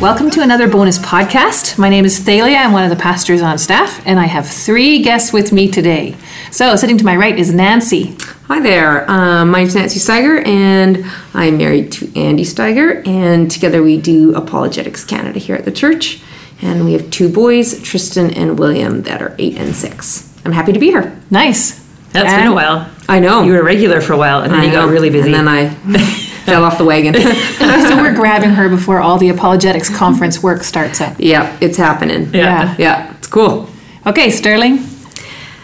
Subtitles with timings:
[0.00, 1.76] Welcome to another bonus podcast.
[1.76, 2.58] My name is Thalia.
[2.58, 6.14] I'm one of the pastors on staff, and I have three guests with me today.
[6.52, 8.16] So, sitting to my right is Nancy.
[8.46, 9.10] Hi there.
[9.10, 11.04] Um, my name's Nancy Steiger, and
[11.34, 16.22] I'm married to Andy Steiger, and together we do Apologetics Canada here at the church.
[16.62, 20.32] And we have two boys, Tristan and William, that are eight and six.
[20.44, 21.20] I'm happy to be here.
[21.28, 21.84] Nice.
[22.12, 22.88] That's been a while.
[23.08, 23.42] I know.
[23.42, 25.32] You were a regular for a while, and then I you got really busy.
[25.32, 25.74] And then I
[26.48, 27.14] fell off the wagon.
[27.88, 31.16] so we're grabbing her before all the apologetics conference work starts up.
[31.18, 32.32] yeah, it's happening.
[32.34, 32.74] Yeah.
[32.78, 33.68] Yeah, it's cool.
[34.06, 34.78] Okay, Sterling.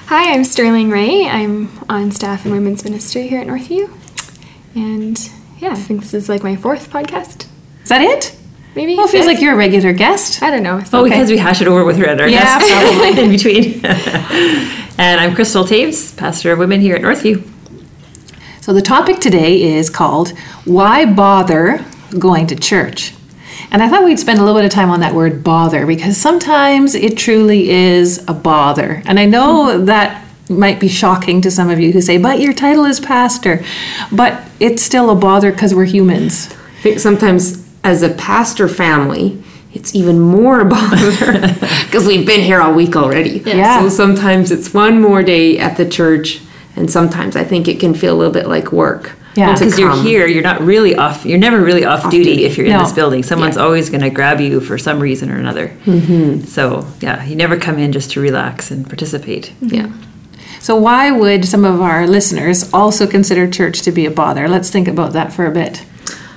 [0.07, 1.27] Hi, I'm Sterling Ray.
[1.27, 3.91] I'm on staff in women's ministry here at Northview.
[4.75, 5.19] And
[5.59, 7.47] yeah, I think this is like my fourth podcast.
[7.83, 8.37] Is that it?
[8.75, 8.97] Maybe.
[8.97, 10.43] Well, it feels like you're a regular guest.
[10.43, 10.83] I don't know.
[10.93, 11.11] oh, okay.
[11.11, 13.85] because we hash it over with her at our Yeah, desk in between.
[14.99, 17.49] and I'm Crystal Taves, pastor of women here at Northview.
[18.65, 20.31] So the topic today is called
[20.65, 21.85] Why Bother
[22.19, 23.13] Going to Church?
[23.71, 26.17] And I thought we'd spend a little bit of time on that word bother because
[26.17, 29.03] sometimes it truly is a bother.
[29.05, 32.55] And I know that might be shocking to some of you who say, but your
[32.55, 33.63] title is pastor.
[34.11, 36.51] But it's still a bother because we're humans.
[36.79, 39.43] I think sometimes as a pastor family,
[39.75, 41.11] it's even more a bother
[41.85, 43.43] because we've been here all week already.
[43.45, 43.83] Yeah.
[43.83, 46.41] So sometimes it's one more day at the church,
[46.77, 49.13] and sometimes I think it can feel a little bit like work.
[49.37, 49.53] Yeah.
[49.53, 51.25] Because you're here, you're not really off.
[51.27, 52.45] You're never really off, duty, duty.
[52.45, 53.25] if you're in this building.
[53.25, 53.65] Someone's Yeah.
[53.65, 55.69] always going to grab you for some reason or another.
[55.87, 56.45] Mm-hmm.
[56.45, 59.53] So yeah, you never come in just to relax and participate.
[59.61, 59.89] Yeah.
[60.61, 64.49] So, why would some of our listeners also consider church to be a bother?
[64.49, 65.85] Let's think about that for a bit.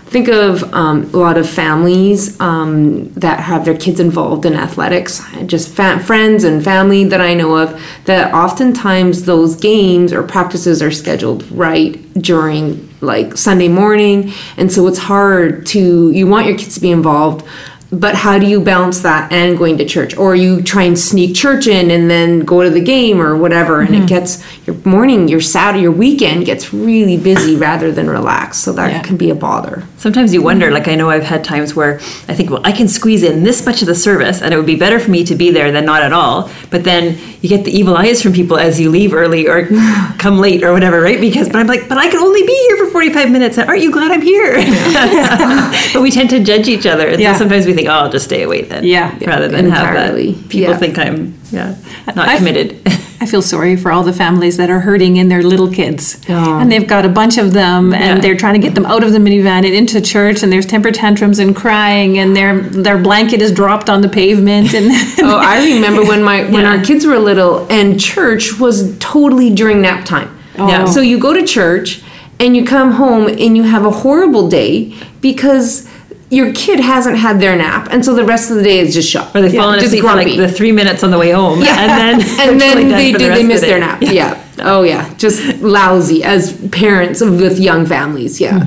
[0.08, 5.22] Think of um, a lot of families um, that have their kids involved in athletics,
[5.46, 10.82] just fa- friends and family that I know of, that oftentimes those games or practices
[10.82, 14.32] are scheduled right during like Sunday morning.
[14.56, 17.46] And so it's hard to, you want your kids to be involved.
[17.92, 20.18] But how do you balance that and going to church?
[20.18, 23.80] Or you try and sneak church in and then go to the game or whatever,
[23.80, 24.08] and it mm-hmm.
[24.08, 28.62] gets your morning, your Saturday, your weekend gets really busy rather than relaxed.
[28.64, 29.02] So that Yeah.
[29.04, 29.84] can be a bother.
[29.98, 30.74] Sometimes you wonder, mm-hmm.
[30.76, 31.96] like I know I've had times where
[32.28, 34.66] I think, well, I can squeeze in this much of the service and it would
[34.66, 36.50] be better for me to be there than not at all.
[36.70, 39.68] But then you get the evil eyes from people as you leave early or
[40.18, 41.22] come late or whatever, right?
[41.22, 43.58] Because, but I'm like, but I can only be here for 45 minutes.
[43.58, 44.56] Aren't you glad I'm here?
[45.94, 47.08] but we tend to judge each other.
[47.08, 47.32] And Yeah.
[47.34, 48.84] so sometimes we think, oh, I'll just stay away then.
[48.84, 49.18] Yeah.
[49.26, 50.32] Rather than Entirely.
[50.34, 50.50] have that.
[50.50, 50.78] People Yeah.
[50.78, 51.76] think I'm, yeah,
[52.16, 52.76] not I've- committed.
[53.20, 56.20] I feel sorry for all the families that are hurting in their little kids.
[56.30, 56.60] Oh.
[56.60, 58.22] And they've got a bunch of them and Yeah.
[58.22, 60.92] they're trying to get them out of the minivan and into church and there's temper
[60.92, 65.66] tantrums and crying and their their blanket is dropped on the pavement and Oh, I
[65.74, 70.30] remember when my when our kids were little and church was totally during nap time.
[70.60, 70.68] Oh.
[70.70, 70.86] Yeah.
[70.86, 72.04] So you go to church
[72.40, 75.87] and you come home and you have a horrible day because
[76.30, 79.10] your kid hasn't had their nap and so the rest of the day is just
[79.10, 79.34] shut.
[79.36, 81.62] Or they've Yeah, fallen just asleep for like the three minutes on the way home.
[81.62, 81.78] Yeah.
[81.80, 84.02] And then, and they're then they for the they of miss the their nap.
[84.02, 84.44] Yeah.
[84.60, 85.14] Oh yeah.
[85.16, 88.42] Just lousy as parents of with young families.
[88.42, 88.60] Yeah.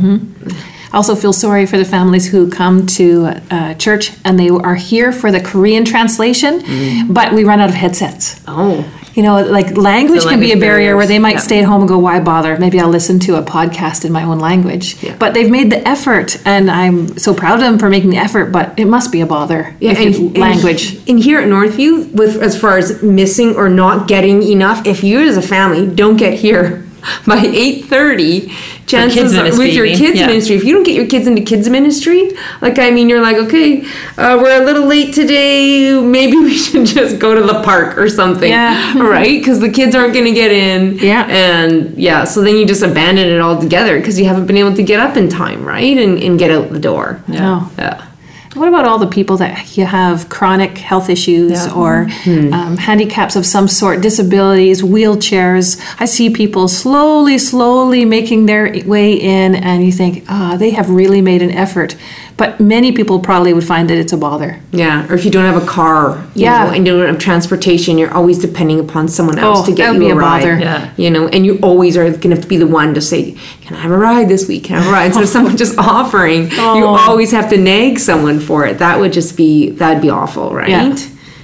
[0.93, 4.75] I also feel sorry for the families who come to uh, church and they are
[4.75, 7.15] here for the Korean translation, Mm.
[7.15, 8.41] but we run out of headsets.
[8.49, 8.85] Oh.
[9.15, 11.41] You know, like language The can be a language barrier where they might yeah.
[11.41, 12.57] stay at home and go, "Why bother?
[12.59, 15.17] Maybe I'll listen to a podcast in my own language." Yeah.
[15.19, 18.53] But they've made the effort, and I'm so proud of them for making the effort.
[18.53, 19.75] But it must be a bother.
[19.81, 21.09] Yeah, if and, and language.
[21.09, 25.21] And here at Northview, with as far as missing or not getting enough, if you
[25.21, 26.87] as a family don't get here
[27.27, 28.53] by eight thirty,
[28.87, 30.27] chances kids are, with your kids Yeah.
[30.27, 32.31] ministry, if you don't get your kids into kids ministry,
[32.61, 33.83] like I mean, you're like, okay,
[34.19, 36.01] uh, we're a little late today.
[36.01, 38.99] Maybe we should just go to the park or something, Yeah.
[38.99, 39.39] right?
[39.41, 41.27] Because the kids aren't going to get in, Yeah.
[41.29, 44.83] and yeah, so then you just abandon it altogether because you haven't been able to
[44.83, 47.23] get up in time, right, and, and get out the door.
[47.29, 47.71] No.
[47.79, 48.07] Yeah.
[48.55, 51.73] What about all the people that you have chronic health issues Yeah.
[51.73, 52.53] or Hmm.
[52.53, 55.79] um, handicaps of some sort, disabilities, wheelchairs?
[56.01, 60.91] I see people slowly, slowly making their way in, and you think, ah, they have
[60.91, 61.95] really made an effort.
[62.41, 64.59] But many people probably would find that it's a bother.
[64.73, 66.65] Yeah, or if you don't have a car, you Yeah.
[66.65, 69.85] know, and you don't have transportation, you're always depending upon someone else Oh, to get
[69.85, 70.41] that would you be a a ride.
[70.41, 70.59] bother.
[70.59, 70.89] Yeah.
[70.97, 73.35] You know, and you always are going to have to be the one to say,
[73.65, 74.65] "Can I have a ride this week?
[74.65, 76.97] Can I have a ride?" Instead of someone just offering, you Oh.
[77.09, 78.79] always have to nag someone for it.
[78.79, 80.71] That would just be that'd be awful, right?
[80.71, 80.95] Yeah.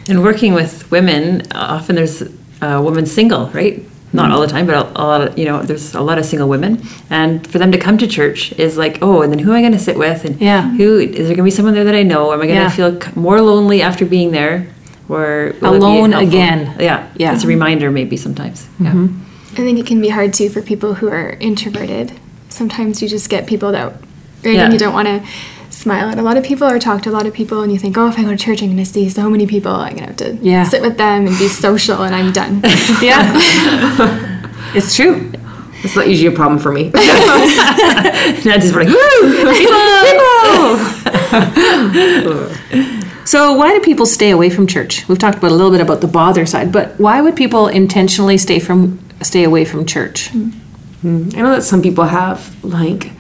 [0.09, 2.23] And working with women, often there's
[2.63, 3.83] a woman single, right?
[4.17, 6.25] Not all the time, but a, a lot of, you know, there's a lot of
[6.25, 6.83] single women.
[7.11, 9.61] And for them to come to church is like, oh, and then who am I
[9.61, 10.25] going to sit with?
[10.25, 10.63] And Yeah.
[10.77, 12.33] who, is there going to be someone there that I know?
[12.33, 12.71] Am I going to Yeah.
[12.71, 14.69] feel more lonely after being there?
[15.09, 16.75] Or will it be Alone again.
[16.81, 17.07] Yeah.
[17.17, 17.33] Yeah.
[17.35, 18.67] It's a reminder maybe sometimes.
[18.81, 18.91] Yeah.
[18.93, 19.23] Mm-hmm.
[19.53, 22.13] I think it can be hard too for people who are introverted.
[22.49, 23.93] Sometimes you just get people that
[24.45, 24.65] right Yeah.
[24.65, 25.23] and you don't want to
[25.87, 27.79] smile at a lot of people or talk to a lot of people, and you
[27.79, 29.71] think, oh, if I go to church, I'm going to see so many people.
[29.73, 30.65] I'm going to have to Yeah.
[30.65, 32.61] sit with them and be social, and I'm done.
[33.01, 33.23] Yeah.
[34.75, 35.31] it's true.
[35.85, 36.85] It's not usually a problem for me.
[38.51, 38.97] Not just like, woo!
[43.25, 45.07] So, why do people stay away from church?
[45.09, 48.39] We've talked about a little bit about the bother side, but why would people intentionally
[48.39, 50.31] stay from stay away from church?
[50.31, 50.53] Mm.
[51.05, 51.37] Mm.
[51.37, 53.13] I know that some people have like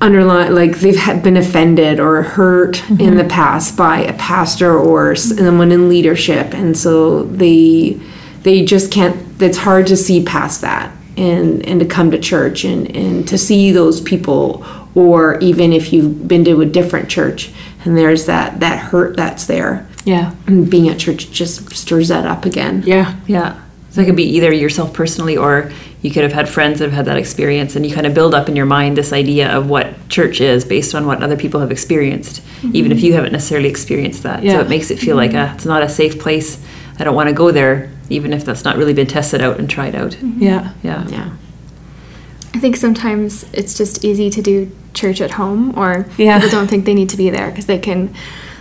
[0.00, 3.16] underline like they've been offended or hurt in mm-hmm.
[3.16, 8.00] the past by a pastor or someone in leadership, and so they
[8.42, 9.42] they just can't.
[9.42, 13.38] It's hard to see past that and and to come to church and and to
[13.38, 14.64] see those people,
[14.94, 17.52] or even if you've been to a different church
[17.86, 19.86] and there's that that hurt that's there.
[20.04, 20.34] Yeah.
[20.46, 22.82] And being at church just stirs that up again.
[22.84, 23.18] Yeah.
[23.26, 23.60] Yeah.
[23.90, 25.72] So it could be either yourself personally or
[26.06, 28.32] you could have had friends that have had that experience and you kind of build
[28.32, 31.58] up in your mind this idea of what church is based on what other people
[31.58, 32.76] have experienced, mm-hmm.
[32.76, 34.44] even if you haven't necessarily experienced that.
[34.44, 34.52] Yeah.
[34.52, 36.64] So it makes it feel like a, it's not a safe place.
[37.00, 39.68] I don't want to go there, even if that's not really been tested out and
[39.68, 40.12] tried out.
[40.12, 40.42] Mm-hmm.
[40.44, 40.72] Yeah.
[40.84, 41.08] Yeah.
[41.08, 41.36] Yeah.
[42.54, 46.38] I think sometimes it's just easy to do church at home, or Yeah.
[46.38, 48.14] people don't think they need to be there because they can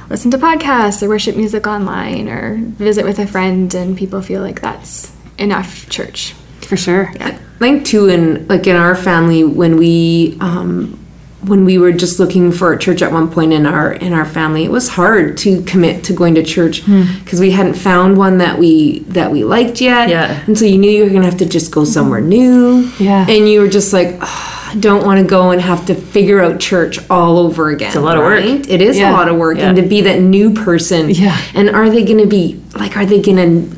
[0.09, 4.41] listen to podcasts or worship music online or visit with a friend, and people feel
[4.41, 6.33] like that's enough church.
[6.65, 7.11] For sure.
[7.15, 7.27] Yeah.
[7.27, 10.99] I think too, in like in our family, when we um,
[11.43, 14.25] when we were just looking for a church at one point in our in our
[14.25, 16.83] family, it was hard to commit to going to church
[17.23, 20.09] because we hadn't found one that we that we liked yet.
[20.09, 20.43] Yeah.
[20.47, 22.91] and so you knew you were gonna have to just go somewhere new.
[22.99, 23.25] Yeah.
[23.29, 24.17] and you were just like.
[24.21, 27.87] "Ah, I don't want to go and have to figure out church all over again.
[27.87, 28.43] It's a lot of work.
[28.43, 29.11] It is Yeah.
[29.11, 29.67] a lot of work, Yeah.
[29.69, 31.09] and to be that new person.
[31.09, 31.37] Yeah.
[31.53, 32.97] And are they going to be like?
[32.97, 33.75] Are they going to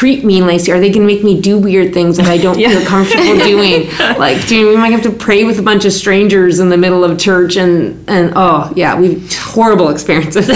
[0.00, 0.72] treat me nicely?
[0.72, 2.70] Are they going to make me do weird things that I don't Yeah.
[2.70, 3.86] feel comfortable doing?
[3.98, 6.76] Like, do you, we might have to pray with a bunch of strangers in the
[6.78, 10.48] middle of church, and and oh yeah, we've horrible experiences,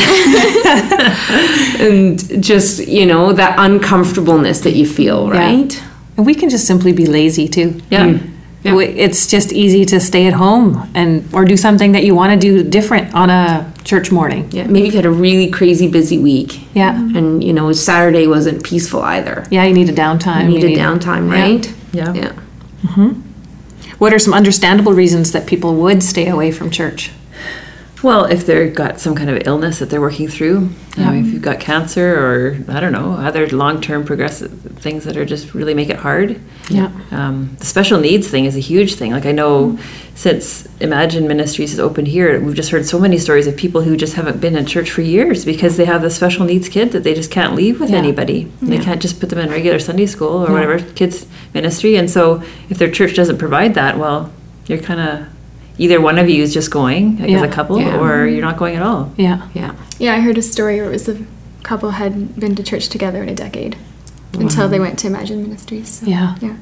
[1.80, 5.38] and just you know that uncomfortableness that you feel, Yeah.
[5.40, 5.82] right?
[6.16, 7.80] And we can just simply be lazy too.
[7.90, 8.12] Yeah.
[8.14, 8.30] Hmm.
[8.64, 8.74] Yeah.
[8.74, 12.32] We- It's just easy to stay at home and or do something that you want
[12.32, 14.48] to do different on a church morning.
[14.50, 16.96] Yeah, maybe you've had a really crazy busy week, Yeah.
[16.96, 19.44] and you know Saturday wasn't peaceful either.
[19.50, 20.44] Yeah, you need a downtime.
[20.50, 21.40] You need a downtime, Yeah.
[21.42, 21.72] right?
[21.92, 22.12] Yeah.
[22.14, 22.32] Yeah.
[22.86, 23.10] Mm-hmm.
[23.98, 27.10] What are some understandable reasons that people would stay away from church?
[28.04, 30.68] Well, if they've got some kind of illness that they're working through,
[30.98, 35.24] um, if you've got cancer or I don't know, other long-term progressive things that are
[35.24, 36.38] just really make it hard.
[36.68, 36.90] Yeah.
[37.10, 39.12] Um, the special needs thing is a huge thing.
[39.12, 39.78] Like I know
[40.14, 43.96] since Imagine Ministries has opened here, we've just heard so many stories of people who
[43.96, 47.04] just haven't been in church for years because they have the special needs kid that
[47.04, 47.96] they just can't leave with Yeah.
[47.96, 48.52] anybody.
[48.60, 50.52] They can't just put them in regular Sunday school or Yeah.
[50.52, 51.24] whatever kids
[51.54, 51.96] ministry.
[51.96, 54.30] And so if their church doesn't provide that, well,
[54.66, 55.26] you're kind of
[55.78, 57.98] either one of you is just going like, as a couple Yeah.
[57.98, 59.12] or you're not going at all.
[59.16, 59.48] Yeah.
[59.54, 59.74] Yeah.
[59.98, 61.18] Yeah, I heard a story where it was a
[61.62, 63.76] couple had been to church together in a decade
[64.34, 65.88] until they went to Imagine Ministries.
[65.88, 66.36] So, Yeah.
[66.40, 66.56] yeah.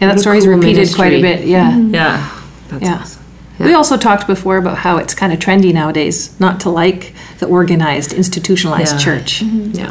[0.00, 1.40] Yeah, that story's cool repeated quite a bit.
[1.40, 1.48] Mm-hmm.
[1.48, 1.76] Yeah.
[1.78, 2.28] Yeah.
[2.68, 2.94] That's Yeah.
[2.94, 3.22] awesome.
[3.58, 7.46] We also talked before about how it's kind of trendy nowadays not to like the
[7.46, 9.04] organized, institutionalized Yeah.
[9.04, 9.40] church.
[9.44, 9.76] Mm-hmm.
[9.76, 9.90] Yeah.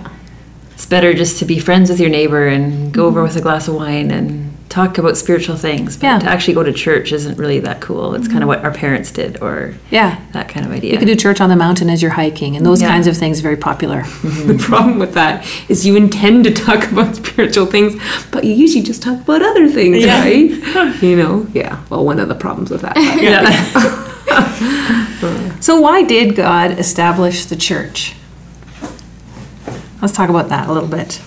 [0.74, 3.28] It's better just to be friends with your neighbor and go over mm-hmm.
[3.28, 5.98] with a glass of wine and talk about spiritual things.
[5.98, 6.20] But Yeah.
[6.20, 8.14] to actually go to church isn't really that cool.
[8.14, 8.64] It's kind of mm-hmm.
[8.64, 10.18] what our parents did or Yeah.
[10.34, 10.92] that kind of idea.
[10.94, 12.90] You could do church on the mountain as you're hiking, and those Yeah.
[12.94, 14.02] kinds of things are very popular.
[14.02, 14.48] Mm-hmm.
[14.58, 15.36] The problem with that
[15.68, 18.00] is you intend to talk about spiritual things,
[18.32, 20.22] but you usually just talk about other things, Yeah.
[20.22, 20.52] right?
[21.08, 21.48] You know?
[21.54, 21.74] Yeah.
[21.90, 22.96] Well, one of the problems with that.
[23.28, 23.46] yeah.
[25.60, 28.14] So, why did God establish the church?
[30.02, 31.20] Let's talk about that a little bit.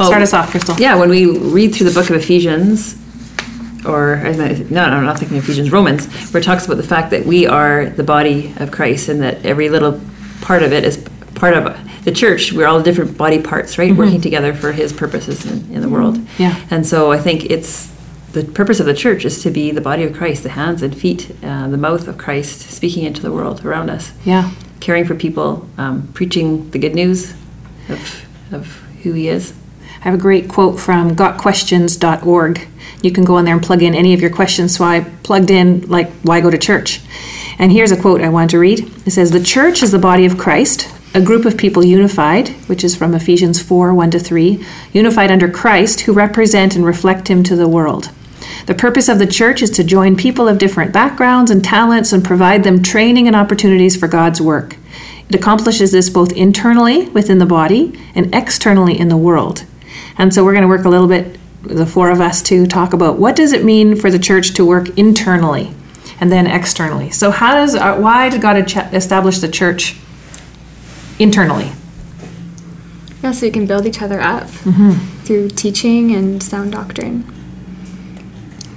[0.00, 0.74] Well, Start us off, Crystal.
[0.78, 2.96] Yeah, when we read through the book of Ephesians,
[3.84, 6.82] or I mean, no, no, I'm not thinking Ephesians, Romans, where it talks about the
[6.82, 10.00] fact that we are the body of Christ and that every little
[10.40, 12.50] part of it is part of the church.
[12.50, 13.94] We're all different body parts, right?
[13.94, 16.18] Working together for His purposes in, in the world.
[16.38, 16.58] Yeah.
[16.70, 17.92] And so I think it's
[18.32, 20.96] the purpose of the church is to be the body of Christ, the hands and
[20.96, 24.50] feet, uh, the mouth of Christ, speaking into the world around us, Yeah.
[24.80, 27.32] caring for people, um, preaching the good news
[27.90, 28.66] of, of
[29.02, 29.52] who He is.
[30.00, 32.68] I have a great quote from gotquestions.org.
[33.02, 34.76] You can go in there and plug in any of your questions.
[34.76, 37.02] So I plugged in, like, why go to church?
[37.58, 38.80] And here's a quote I want to read.
[39.06, 42.82] It says, The church is the body of Christ, a group of people unified, which
[42.82, 44.64] is from Ephesians 4 1 to 3,
[44.94, 48.10] unified under Christ, who represent and reflect Him to the world.
[48.64, 52.24] The purpose of the church is to join people of different backgrounds and talents and
[52.24, 54.76] provide them training and opportunities for God's work.
[55.28, 59.64] It accomplishes this both internally within the body and externally in the world.
[60.20, 62.92] And so we're going to work a little bit, the four of us, to talk
[62.92, 65.72] about what does it mean for the church to work internally.
[66.20, 67.10] and then externally.
[67.10, 68.56] So, how does uh, why did God
[68.92, 69.96] establish the church
[71.18, 71.72] internally?
[73.22, 74.90] Yeah, so you can build each other up Mm-hmm.
[75.24, 77.24] through teaching and sound doctrine.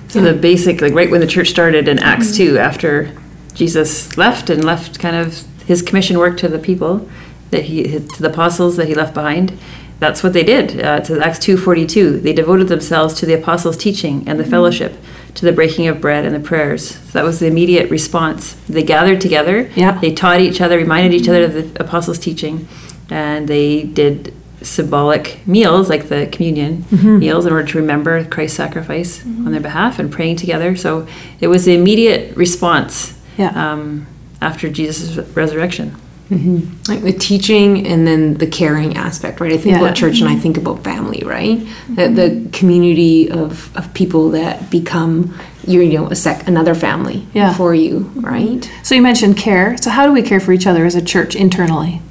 [0.07, 3.11] So the basic, like right when the church started in Acts 2, after
[3.55, 7.09] Jesus left and left kind of his commission work to the people,
[7.51, 9.57] that he to the apostles that he left behind,
[10.03, 10.83] that's what they did.
[10.83, 12.21] Uh, it says Acts 2:42.
[12.21, 14.93] They devoted themselves to the apostles' teaching and the fellowship,
[15.35, 16.81] to the breaking of bread and the prayers.
[16.95, 18.55] So that was the immediate response.
[18.69, 19.69] They gathered together.
[19.75, 19.97] Yeah.
[19.99, 22.67] They taught each other, reminded each other of the apostles' teaching,
[23.09, 26.85] and they did symbolic meals like the communion
[27.19, 30.75] meals in order to remember Christ's sacrifice on their behalf and praying together.
[30.77, 31.05] So
[31.41, 33.51] it was the immediate response Yeah.
[33.71, 34.05] um,
[34.41, 35.95] after Jesus' resurrection.
[36.33, 36.91] Mm-hmm.
[36.91, 39.83] like the teaching and then the caring aspect right i think Yeah.
[39.83, 40.41] about church and i mm-hmm.
[40.41, 41.59] think about family right
[41.89, 42.49] the, the mm-hmm.
[42.49, 45.33] community of, of people that become
[45.65, 47.53] you know a sec another family Yeah.
[47.53, 49.77] for you right So, you mentioned care.
[49.77, 52.01] So, how do we care for each other as a church internally?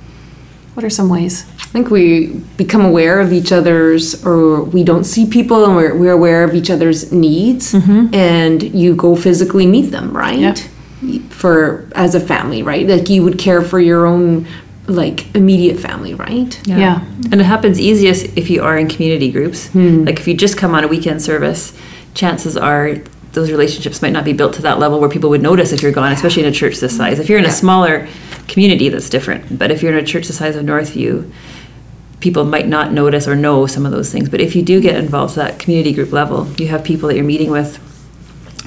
[0.75, 1.45] What are some ways?
[1.61, 5.95] I think we become aware of each other's, or we don't see people and we're,
[5.97, 10.39] we're aware of each other's needs, and you go physically meet them, right?
[10.39, 10.59] Yep.
[11.31, 12.87] For as a family, right?
[12.87, 14.47] Like you would care for your own,
[14.87, 16.61] like immediate family, right?
[16.67, 17.05] Yeah.
[17.31, 19.69] And it happens easiest if you are in community groups.
[19.69, 20.05] Hmm.
[20.05, 21.77] Like if you just come on a weekend service,
[22.15, 22.97] chances are
[23.33, 25.93] those relationships might not be built to that level where people would notice if you're
[25.93, 27.19] gone, especially in a church this size.
[27.19, 28.07] If you're in a smaller
[28.47, 29.59] community, that's different.
[29.59, 31.33] But if you're in a church the size of Northview,
[32.21, 34.29] people might not notice or know some of those things.
[34.29, 37.17] But if you do get involved to that community group level, you have people that
[37.17, 37.79] you're meeting with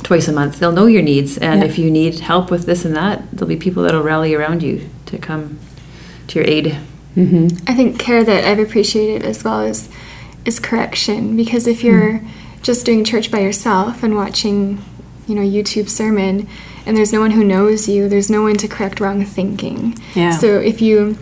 [0.05, 0.59] twice a month.
[0.59, 1.67] They'll know your needs, and Yeah.
[1.67, 4.81] if you need help with this and that, there'll be people that'll rally around you
[5.07, 5.57] to come
[6.27, 6.77] to your aid.
[7.17, 7.57] Mm-hmm.
[7.67, 9.89] I think care that I've appreciated as well is
[10.45, 12.61] is correction because if you're mm-hmm.
[12.61, 14.79] just doing church by yourself and watching,
[15.27, 16.47] you know, YouTube sermon
[16.85, 19.97] and there's no one who knows you, there's no one to correct wrong thinking.
[20.13, 20.37] Yeah.
[20.37, 21.17] So if you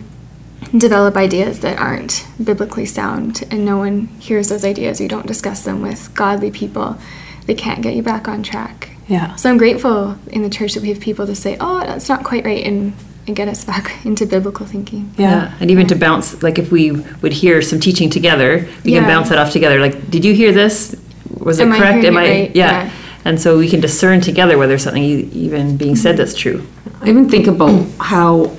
[0.76, 5.64] develop ideas that aren't biblically sound and no one hears those ideas, you don't discuss
[5.64, 6.98] them with godly people,
[7.46, 8.90] they can't get you back on track.
[9.08, 9.34] Yeah.
[9.36, 12.24] So I'm grateful in the church that we have people to say, "Oh, that's not
[12.24, 12.94] quite right," and,
[13.26, 15.12] and get us back into biblical thinking.
[15.18, 15.54] Yeah.
[15.60, 19.28] And even to bounce, like if we would hear some teaching together, we can bounce
[19.28, 19.80] that off together.
[19.80, 20.96] Like, did you hear this?
[21.38, 21.94] Was it Am I correct?
[21.94, 22.28] hearing Am I?
[22.28, 22.56] right?
[22.56, 22.84] Yeah.
[22.84, 22.90] Yeah.
[23.26, 26.18] And so we can discern together whether something e- even being said mm-hmm.
[26.18, 26.66] that's true.
[27.00, 28.54] I even think about how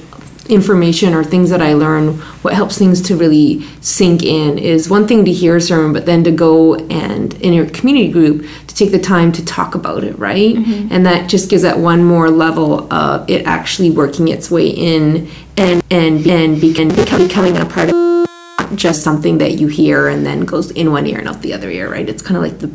[0.47, 5.07] information or things that I learn, what helps things to really sink in is one
[5.07, 8.75] thing to hear a sermon, but then to go and in your community group to
[8.75, 10.55] take the time to talk about it, right?
[10.55, 10.89] Mm-hmm.
[10.91, 15.29] And that just gives that one more level of it actually working its way in
[15.57, 18.04] and and and begin becoming a part of
[18.75, 21.53] not just something that you hear and then goes in one ear and out the
[21.53, 22.07] other ear, right?
[22.07, 22.71] It's kind of like the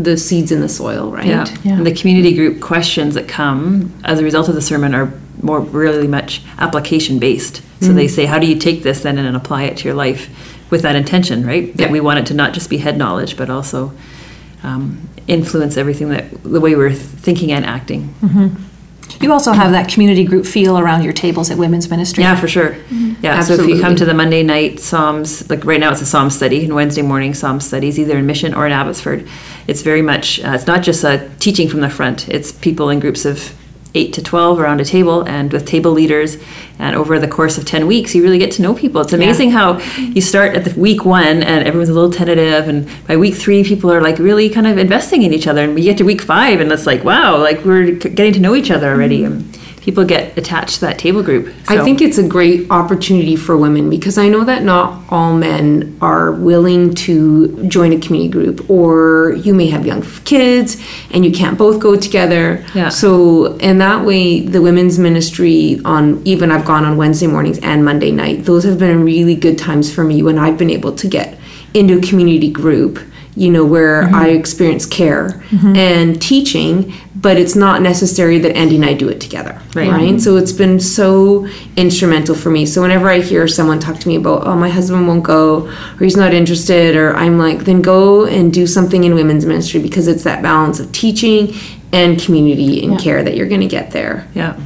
[0.00, 1.26] the seeds in the soil, right?
[1.26, 1.46] Yeah.
[1.64, 1.76] Yeah.
[1.76, 5.60] And the community group questions that come as a result of the sermon are more
[5.60, 7.62] really much application based.
[7.80, 10.28] So they say, how do you take this then and apply it to your life
[10.70, 11.74] with that intention, right?
[11.78, 11.92] That Yeah.
[11.92, 13.92] we want it to not just be head knowledge, but also
[14.62, 18.14] um, influence everything that the way we're thinking and acting.
[19.20, 22.22] You also have that community group feel around your tables at Women's Ministry.
[22.22, 22.76] Yeah, for sure.
[23.20, 26.06] Yeah, so if you come to the Monday night Psalms, like right now it's a
[26.06, 29.28] Psalm study, and Wednesday morning Psalm studies, either in Mission or in Abbotsford.
[29.66, 32.98] It's very much, uh, it's not just a teaching from the front, it's people in
[32.98, 33.54] groups of
[33.94, 36.36] 8 to 12 around a table and with table leaders.
[36.78, 39.00] And over the course of 10 weeks, you really get to know people.
[39.00, 42.68] It's amazing how you start at the week one and everyone's a little tentative.
[42.68, 45.62] And by week three, people are like really kind of investing in each other.
[45.64, 48.54] And we get to week five and it's like, wow, like we're getting to know
[48.54, 49.22] each other already.
[49.22, 49.32] Mm-hmm.
[49.32, 51.54] And people get attached to that table group.
[51.68, 55.96] I think it's a great opportunity for women because I know that not all men
[56.00, 60.76] are willing to join a community group, or you may have young kids
[61.10, 62.64] and you can't both go together.
[62.74, 62.90] Yeah.
[62.90, 67.84] So, and that way, the women's ministry on even I've gone on Wednesday mornings and
[67.84, 71.08] Monday night, those have been really good times for me when I've been able to
[71.08, 71.38] get
[71.72, 72.98] into a community group.
[73.36, 74.14] You know, where mm-hmm.
[74.14, 75.76] I experience care mm-hmm.
[75.76, 79.88] and teaching, but it's not necessary that Andy and I do it together Right.
[79.88, 80.08] right?
[80.08, 80.18] Mm-hmm.
[80.18, 81.46] So it's been so
[81.76, 82.66] instrumental for me.
[82.66, 85.98] So whenever I hear someone talk to me about, oh, my husband won't go, or
[85.98, 90.08] he's not interested, or I'm like, then go and do something in women's ministry because
[90.08, 91.54] it's that balance of teaching
[91.92, 94.28] and community and care that you're going to get there.
[94.34, 94.58] yeah.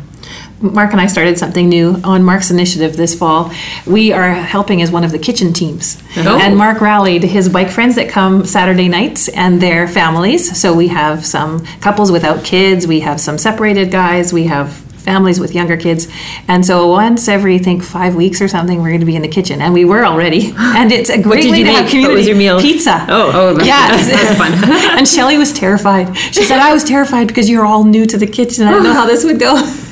[0.73, 3.53] Mark and I started something new on Mark's initiative this fall.
[3.87, 6.03] We are helping as one of the kitchen teams.
[6.17, 6.39] Oh.
[6.41, 10.59] And Mark rallied his bike friends that come Saturday nights and their families.
[10.61, 14.73] So we have some couples without kids, we have some separated guys, we have
[15.05, 16.09] families with younger kids.
[16.49, 19.21] And so once every, I think, five weeks or something, we're going to be in
[19.21, 19.61] the kitchen.
[19.61, 20.55] And we were already.
[20.59, 21.77] And it's a great did way you to make?
[21.77, 22.15] have What community.
[22.17, 22.59] was your meal?
[22.59, 23.05] Pizza.
[23.11, 23.31] Oh.
[23.35, 23.89] Oh, that's, Yeah.
[23.91, 24.53] that's fun.
[24.99, 26.17] and Shelly was terrified.
[26.17, 28.67] She said, I was terrified because you're all new to the kitchen.
[28.67, 29.55] I don't know how this would go.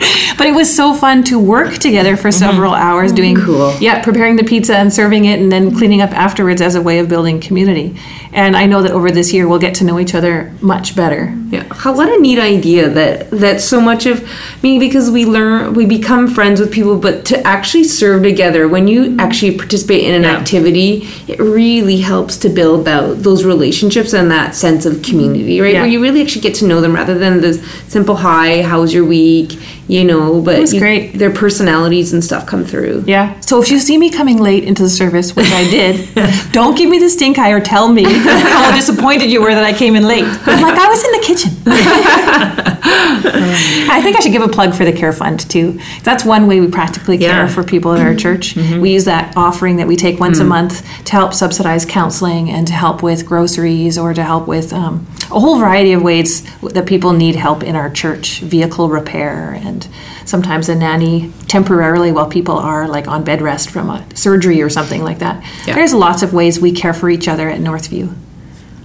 [0.38, 2.38] But it was so fun to work together for mm-hmm.
[2.38, 3.76] several hours doing Cool.
[3.80, 7.00] yeah, preparing the pizza and serving it and then cleaning up afterwards as a way
[7.00, 7.96] of building community.
[8.32, 11.34] And I know that over this year we'll get to know each other much better.
[11.50, 15.24] Yeah, how, what a neat idea that that so much of I mean because we
[15.24, 19.20] learn we become friends with people, but to actually serve together when you mm-hmm.
[19.20, 20.36] actually participate in an Yeah.
[20.36, 25.72] activity, it really helps to build out those relationships and that sense of community, right?
[25.72, 25.80] Yeah.
[25.80, 27.54] Where you really actually get to know them rather than the
[27.88, 29.58] simple hi, how was your week,
[29.88, 30.40] you know.
[30.40, 31.14] But you- great.
[31.14, 33.04] Their personalities and stuff come through.
[33.06, 33.38] Yeah.
[33.40, 36.08] So if you see me coming late into the service, which I did,
[36.52, 39.72] don't give me the stink eye or tell me how disappointed you were that I
[39.72, 40.24] came in late.
[40.24, 41.50] I'm like, I was in the kitchen.
[42.90, 45.80] I think I should give a plug for the Care Fund too.
[46.02, 47.48] That's one way we practically care Yeah.
[47.48, 48.18] for people at our mm-hmm.
[48.18, 48.54] church.
[48.54, 48.80] Mm-hmm.
[48.80, 50.48] We use that offering that we take once a mm.
[50.48, 55.06] month to help subsidize counseling and to help with groceries or to help with um,
[55.30, 59.77] a whole variety of ways that people need help in our church, vehicle repair and
[60.24, 64.70] sometimes a nanny temporarily while people are like on bed rest from a surgery or
[64.70, 65.44] something like that.
[65.66, 65.74] Yeah.
[65.74, 68.14] There's lots of ways we care for each other at Northview.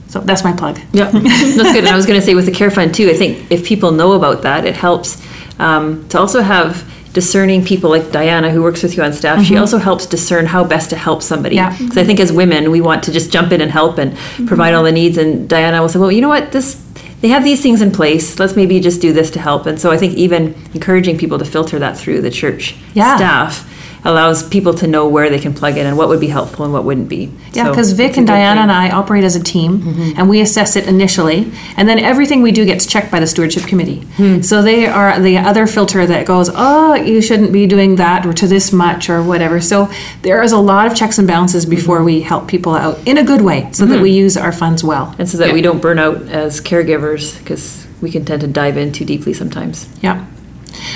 [0.08, 0.80] So that's my plug.
[0.92, 1.78] Yeah, that's good.
[1.78, 3.10] And I was going to say with the care fund too.
[3.10, 5.22] I think if people know about that, it helps
[5.60, 9.46] um, to also have discerning people like Diana, who works with you on staff.
[9.46, 11.56] She also helps discern how best to help somebody.
[11.56, 11.76] Yeah.
[11.78, 14.74] Because I think as women, we want to just jump in and help and provide
[14.74, 15.18] all the needs.
[15.18, 16.52] And Diana will say, "Well, you know what?
[16.52, 16.76] This
[17.24, 18.38] they have these things in place.
[18.38, 21.46] Let's maybe just do this to help." And so I think even encouraging people to
[21.46, 23.16] filter that through the church Yeah.
[23.16, 23.66] staff
[24.06, 26.74] allows people to know where they can plug in and what would be helpful and
[26.74, 27.32] what wouldn't be.
[27.52, 28.64] Yeah, So because Vic and Diana thing.
[28.64, 30.20] and I operate as a team, mm-hmm.
[30.20, 33.64] and we assess it initially, and then everything we do gets checked by the stewardship
[33.64, 34.02] committee.
[34.18, 34.42] Hmm.
[34.42, 38.34] So they are the other filter that goes, oh, you shouldn't be doing that, or
[38.34, 39.62] to this much, or whatever.
[39.62, 39.90] So
[40.22, 42.06] there is a lot of checks and balances before mm-hmm.
[42.06, 44.04] we help people out in a good way, so that mm-hmm.
[44.04, 45.16] we use our funds well.
[45.18, 48.78] and so that we don't burn out as caregivers because we can tend to dive
[48.78, 49.88] in too deeply sometimes.
[50.02, 50.26] Yeah.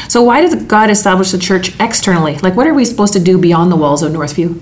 [0.09, 2.37] So why did God establish the church externally?
[2.39, 4.59] Like, what are we supposed to do beyond the walls of Northview?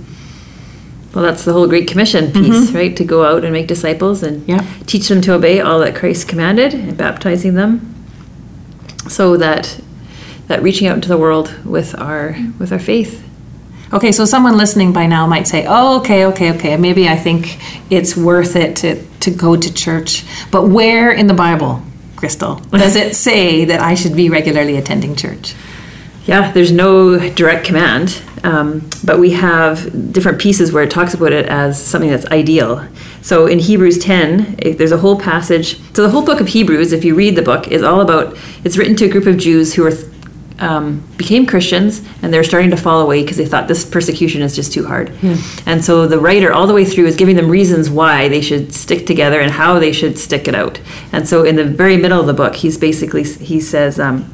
[1.13, 2.95] Well, that's the whole Great Commission piece, right?
[2.97, 4.49] To go out and make disciples and Mm-hmm.
[4.51, 4.65] Yeah.
[4.86, 7.95] teach them to obey all that Christ commanded and baptizing them,
[9.08, 9.80] so that
[10.47, 13.23] that reaching out into the world with our with our faith.
[13.93, 16.75] Okay, so someone listening by now might say, "Oh, okay, okay, okay.
[16.75, 21.34] Maybe I think it's worth it to to go to church." But where in the
[21.34, 21.82] Bible,
[22.25, 25.53] Crystal, does it say that I should be regularly attending church?
[26.25, 31.33] Yeah, there's no direct command, um, but we have different pieces where it talks about
[31.33, 32.88] it as something that's ideal.
[33.21, 35.79] So in Hebrews 10, if there's a whole passage.
[35.93, 38.35] So the whole book of Hebrews, if you read the book, is all about.
[38.63, 39.91] It's written to a group of Jews who are
[40.59, 44.55] um, became Christians and they're starting to fall away because they thought this persecution is
[44.55, 45.09] just too hard.
[45.65, 48.73] And so the writer, all the way through, is giving them reasons why they should
[48.73, 50.79] stick together and how they should stick it out.
[51.11, 53.99] And so in the very middle of the book, he's basically he says.
[53.99, 54.31] Um,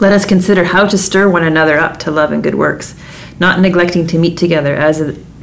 [0.00, 2.94] let us consider how to stir one another up to love and good works,
[3.38, 4.98] not neglecting to meet together as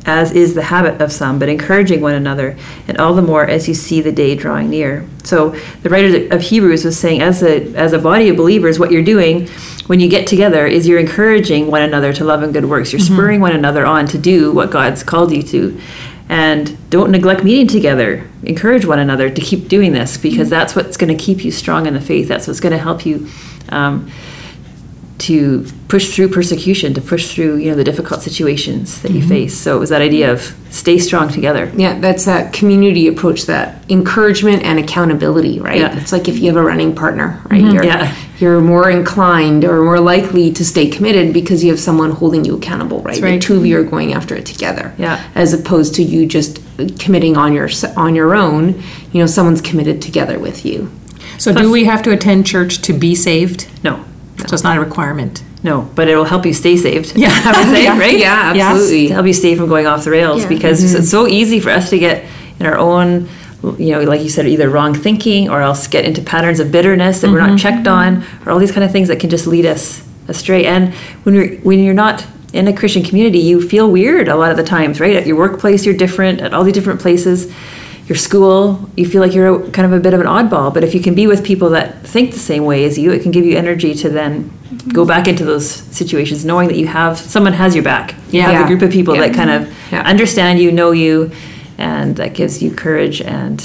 [0.07, 3.67] as is the habit of some, but encouraging one another, and all the more as
[3.67, 5.05] you see the day drawing near.
[5.23, 5.49] So
[5.83, 9.03] the writer of Hebrews was saying, as a as a body of believers, what you're
[9.03, 9.47] doing
[9.87, 12.91] when you get together is you're encouraging one another to love and good works.
[12.91, 15.79] You're spurring one another on to do what God's called you to.
[16.29, 18.29] And don't neglect meeting together.
[18.43, 21.85] Encourage one another to keep doing this because that's what's going to keep you strong
[21.85, 22.27] in the faith.
[22.27, 23.29] That's what's going to help you
[23.69, 24.11] um,
[25.19, 29.29] to push through persecution, to push through you know the difficult situations that you mm-hmm.
[29.29, 29.57] face.
[29.57, 31.71] So it was that idea of stay strong together.
[31.75, 35.79] Yeah, that's that community approach, that encouragement and accountability, right?
[35.79, 35.99] Yeah.
[35.99, 37.61] It's like if you have a running partner, right?
[37.61, 37.73] Mm-hmm.
[37.73, 38.15] You're, Yeah.
[38.39, 42.55] you're more inclined or more likely to stay committed because you have someone holding you
[42.55, 43.19] accountable, right?
[43.21, 43.39] right.
[43.39, 43.89] The two of you are mm-hmm.
[43.89, 44.93] going after it together.
[44.97, 45.23] Yeah.
[45.33, 46.61] As opposed to you just
[46.99, 48.81] committing on your on your own.
[49.11, 50.91] You know, someone's committed together with you.
[51.39, 53.67] So, do we have to attend church to be saved?
[53.83, 54.03] No,
[54.45, 55.43] So it's not a requirement.
[55.63, 57.15] no, but it will help you stay saved.
[57.15, 57.29] Yeah.
[57.31, 57.99] I would say, Yeah.
[57.99, 58.17] right?
[58.17, 59.07] Yeah, absolutely.
[59.07, 60.49] to help you stay from going off the rails Yeah.
[60.49, 61.03] because it's mm-hmm.
[61.03, 62.25] so easy for us to get
[62.59, 63.27] in our own
[63.77, 67.21] you know like you said either wrong thinking or else get into patterns of bitterness
[67.21, 67.57] that we're not mm-hmm.
[67.57, 68.21] checked mm-hmm.
[68.21, 71.33] on or all these kind of things that can just lead us astray and when
[71.33, 74.63] you're when you're not in a christian community you feel weird a lot of the
[74.63, 77.51] times right at your workplace you're different at all these different places
[78.07, 80.83] your school you feel like you're a, kind of a bit of an oddball but
[80.83, 83.31] if you can be with people that think the same way as you it can
[83.31, 84.51] give you energy to then
[84.93, 88.53] go back into those situations knowing that you have someone has your back you have
[88.53, 88.63] Yeah.
[88.63, 89.27] a group of people Yeah.
[89.27, 90.01] that kind of Yeah.
[90.03, 91.31] understand you know you
[91.77, 93.61] and that gives you courage and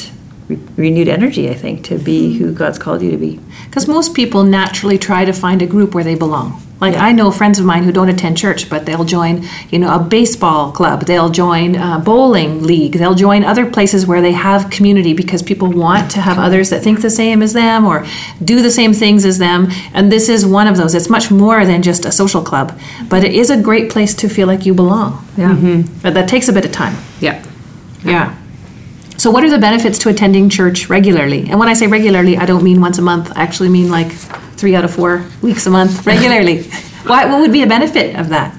[0.48, 1.48] re- renewed energy.
[1.50, 3.40] I think to be who God's called you to be.
[3.66, 6.62] Because most people naturally try to find a group where they belong.
[6.82, 9.94] Like I know friends of mine who don't attend church, but they'll join, you know,
[9.94, 11.02] a baseball club.
[11.02, 12.94] They'll join a bowling league.
[12.94, 16.82] They'll join other places where they have community because people want to have others that
[16.82, 18.04] think the same as them or
[18.42, 19.68] do the same things as them.
[19.94, 20.96] And this is one of those.
[20.96, 22.76] It's much more than just a social club,
[23.08, 25.24] but it is a great place to feel like you belong.
[25.36, 25.84] Yeah.
[26.02, 26.96] But that takes a bit of time.
[27.20, 27.44] Yeah.
[28.04, 28.36] Yeah.
[29.22, 31.48] So, what are the benefits to attending church regularly?
[31.48, 33.30] And when I say regularly, I don't mean once a month.
[33.36, 36.64] I actually mean like three out of four weeks a month regularly.
[37.06, 38.52] Why, what would be a benefit of that?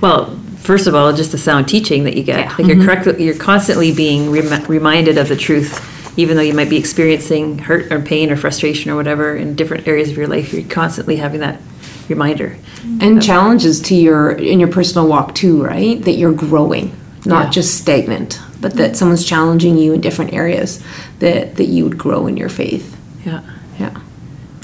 [0.00, 2.46] Well, first of all, just the sound teaching that you get.
[2.46, 2.80] Like Mm-hmm.
[2.80, 3.20] you're correct.
[3.20, 7.92] You're constantly being rem- reminded of the truth, even though you might be experiencing hurt
[7.92, 10.52] or pain or frustration or whatever in different areas of your life.
[10.52, 11.60] You're constantly having that
[12.08, 12.56] reminder.
[13.00, 16.90] and challenges to your in your personal walk too right that you're growing
[17.24, 17.50] not Yeah.
[17.50, 20.82] just stagnant but that someone's challenging you in different areas
[21.18, 22.96] that that you would grow in your faith.
[23.26, 23.42] Yeah.
[23.78, 24.00] yeah.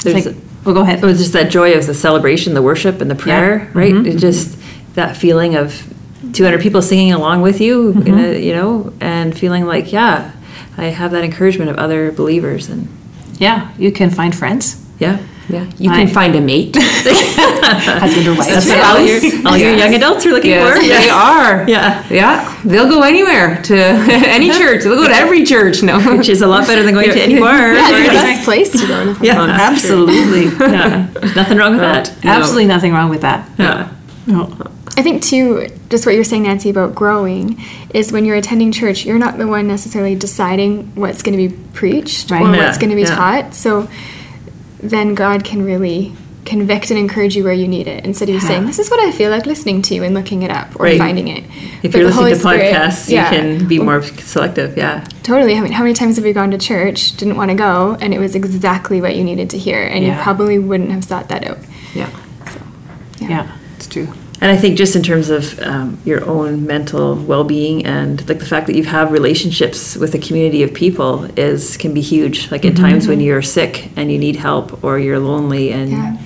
[0.02, 1.02] There's Like, well, go ahead.
[1.02, 3.92] It was just that joy of the celebration, the worship, and the prayer, right?
[3.92, 4.06] Mm-hmm.
[4.06, 4.56] It just
[4.94, 5.94] that feeling of
[6.32, 8.18] 200 people singing along with you, in mm-hmm.
[8.18, 10.32] a, you know, and feeling like, yeah,
[10.76, 12.88] I have that encouragement of other believers, and
[13.38, 18.34] Yeah, you can find friends, yeah, yeah you can I- find a mate husband or
[18.36, 18.48] wife.
[18.48, 20.82] that's what all your all your young adults are looking yes, for.
[20.86, 22.06] they are Yeah.
[22.10, 24.58] yeah they'll go anywhere to any uh-huh.
[24.58, 27.20] church they'll go to every church no Which is a lot better than going to
[27.22, 27.72] any bar.
[27.74, 29.14] Yeah, it's the best place to go.
[29.14, 30.44] To Yeah, Absolutely.
[30.66, 31.08] yeah.
[31.36, 32.24] Nothing wrong with that.
[32.24, 33.48] Absolutely nothing wrong with that.
[33.58, 33.92] Yeah.
[34.26, 34.52] No.
[34.96, 37.60] I think too, just what you're saying, Nancy, about growing,
[37.94, 41.54] is when you're attending church, you're not the one necessarily deciding what's going to be
[41.72, 42.42] preached Right.
[42.42, 43.14] or Yeah, what's going to be yeah.
[43.14, 43.54] taught.
[43.54, 43.88] So
[44.80, 46.12] then God can really
[46.44, 48.98] convict and encourage you where you need it instead of you saying, "This is what
[49.00, 50.98] I feel like listening to," and looking it up or Right.
[50.98, 51.44] finding it.
[51.82, 53.30] If But you're the listening Holy to Spirit- podcasts, yeah.
[53.30, 54.76] you can be more selective.
[54.76, 55.04] Yeah.
[55.22, 55.56] Totally.
[55.56, 58.14] I mean, how many times have you gone to church, didn't want to go, and
[58.14, 60.16] it was exactly what you needed to hear, and Yeah.
[60.16, 61.58] you probably wouldn't have sought that out.
[61.94, 62.06] yeah
[63.20, 64.08] Yeah, it's true.
[64.40, 68.46] And I think just in terms of um, your own mental well-being and like the
[68.46, 72.50] fact that you have relationships with a community of people is can be huge.
[72.50, 72.84] Like at mm-hmm.
[72.84, 76.16] times when you're sick and you need help, or you're lonely and Yeah.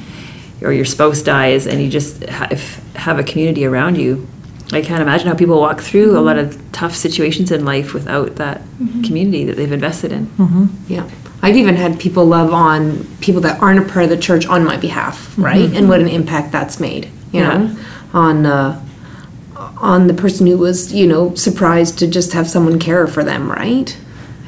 [0.61, 4.27] or your spouse dies, and you just ha- if, have a community around you.
[4.75, 6.71] I can't imagine how people walk through a lot of mm-hmm.
[6.71, 9.03] tough situations in life without that mm-hmm.
[9.03, 10.31] community that they've invested in.
[10.89, 11.09] Yeah.
[11.43, 14.65] I've even had people love on people that aren't a part of the church on
[14.65, 15.71] my behalf, right?
[15.75, 17.59] And what an impact that's made, you Yeah.
[17.59, 17.77] know,
[18.13, 18.85] on uh,
[19.77, 23.51] on the person who was, you know, surprised to just have someone care for them,
[23.51, 23.97] right?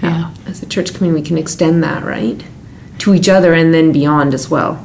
[0.03, 0.33] Yeah.
[0.47, 2.43] As a church community, we can extend that, right,
[2.99, 4.85] to each other and then beyond as well.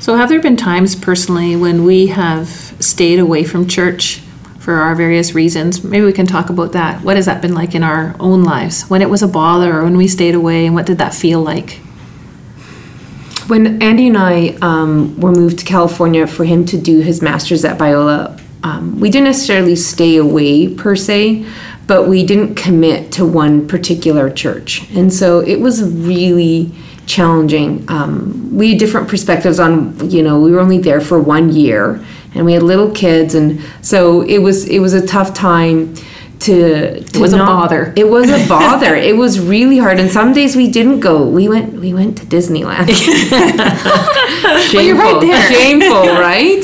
[0.00, 2.48] So, have there been times personally when we have
[2.80, 4.20] stayed away from church
[4.58, 5.84] for our various reasons?
[5.84, 7.02] Maybe we can talk about that.
[7.04, 8.82] What has that been like in our own lives?
[8.90, 11.40] When it was a bother or when we stayed away, and what did that feel
[11.40, 11.80] like?
[13.48, 17.64] When Andy and I um, were moved to California for him to do his master's
[17.64, 21.44] at Biola, um, we didn't necessarily stay away per se,
[21.86, 24.88] but we didn't commit to one particular church.
[24.92, 26.70] And so it was really
[27.06, 27.84] challenging.
[27.88, 32.04] Um, we had different perspectives on, you know, we were only there for one year
[32.34, 33.34] and we had little kids.
[33.34, 35.94] And so it was, it was a tough time
[36.42, 37.92] to, to was a not- bother.
[37.96, 38.94] It was a bother.
[38.94, 39.98] it was really hard.
[40.00, 41.26] And some days we didn't go.
[41.28, 42.88] We went, we went to Disneyland.
[44.70, 45.52] Shameful, you're right there.
[45.52, 46.62] Shameful, right?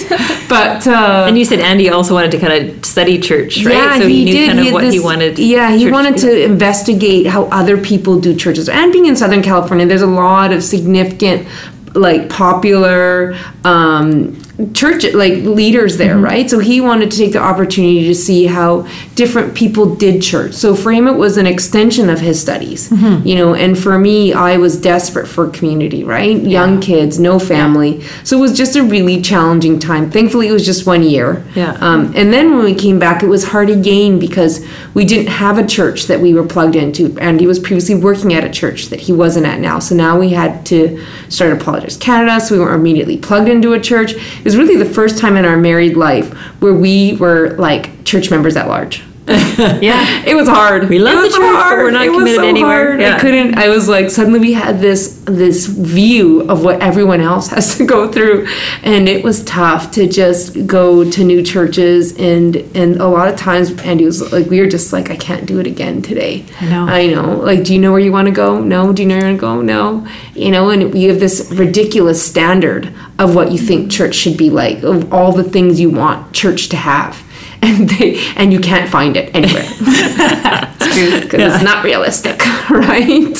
[0.48, 3.74] But uh, And you said Andy also wanted to kind of study church, right?
[3.74, 5.38] yeah, so he, knew kind of what he this- wanted.
[5.38, 6.20] Yeah, he wanted be.
[6.20, 8.68] to investigate how other people do churches.
[8.68, 11.46] And being in Southern California, there's a lot of significant,
[11.94, 14.40] like popular um,
[14.74, 16.24] church like leaders there, Mm-hmm.
[16.24, 16.50] right?
[16.50, 20.54] So he wanted to take the opportunity to see how different people did church.
[20.54, 23.26] So for him, it was an extension of his studies, Mm-hmm.
[23.26, 23.54] you know.
[23.54, 26.36] And for me, I was desperate for community, right?
[26.42, 30.10] Young kids, no family, so it was just a really challenging time.
[30.10, 31.44] Thankfully, it was just one year.
[31.54, 31.72] Yeah.
[31.80, 35.58] Um, and then when we came back, it was hard again because we didn't have
[35.58, 37.16] a church that we were plugged into.
[37.20, 39.78] Andy was previously working at a church that he wasn't at now.
[39.78, 42.40] So now we had to start Apologetics Canada.
[42.40, 44.12] So we weren't immediately plugged into a church.
[44.14, 46.32] It was really the first time in our married life
[46.62, 49.02] where we were like church members at large.
[49.58, 50.24] Yeah.
[50.24, 50.88] It was hard.
[50.88, 52.87] We love the church, but we're not It was committed anywhere.
[52.90, 53.00] hard.
[53.00, 53.16] Yeah.
[53.16, 53.58] I couldn't.
[53.58, 57.84] I was like, suddenly we had this this view of what everyone else has to
[57.84, 58.46] go through,
[58.84, 62.16] and it was tough to just go to new churches.
[62.18, 65.44] And and a lot of times, Andy was like, we were just like, I can't
[65.44, 66.46] do it again today.
[66.61, 66.87] I know.
[66.87, 67.37] I know.
[67.50, 68.61] Like, do you know where you want to go?
[68.62, 68.92] No.
[68.94, 69.61] Do you know where you want to go?
[69.61, 70.06] No.
[70.34, 74.50] You know, and we have this ridiculous standard of what you think church should be
[74.50, 77.22] like, of all the things you want church to have.
[77.61, 79.64] And they and you can't find it anywhere.
[80.78, 81.20] true.
[81.20, 82.38] because it's not realistic,
[82.70, 83.35] right?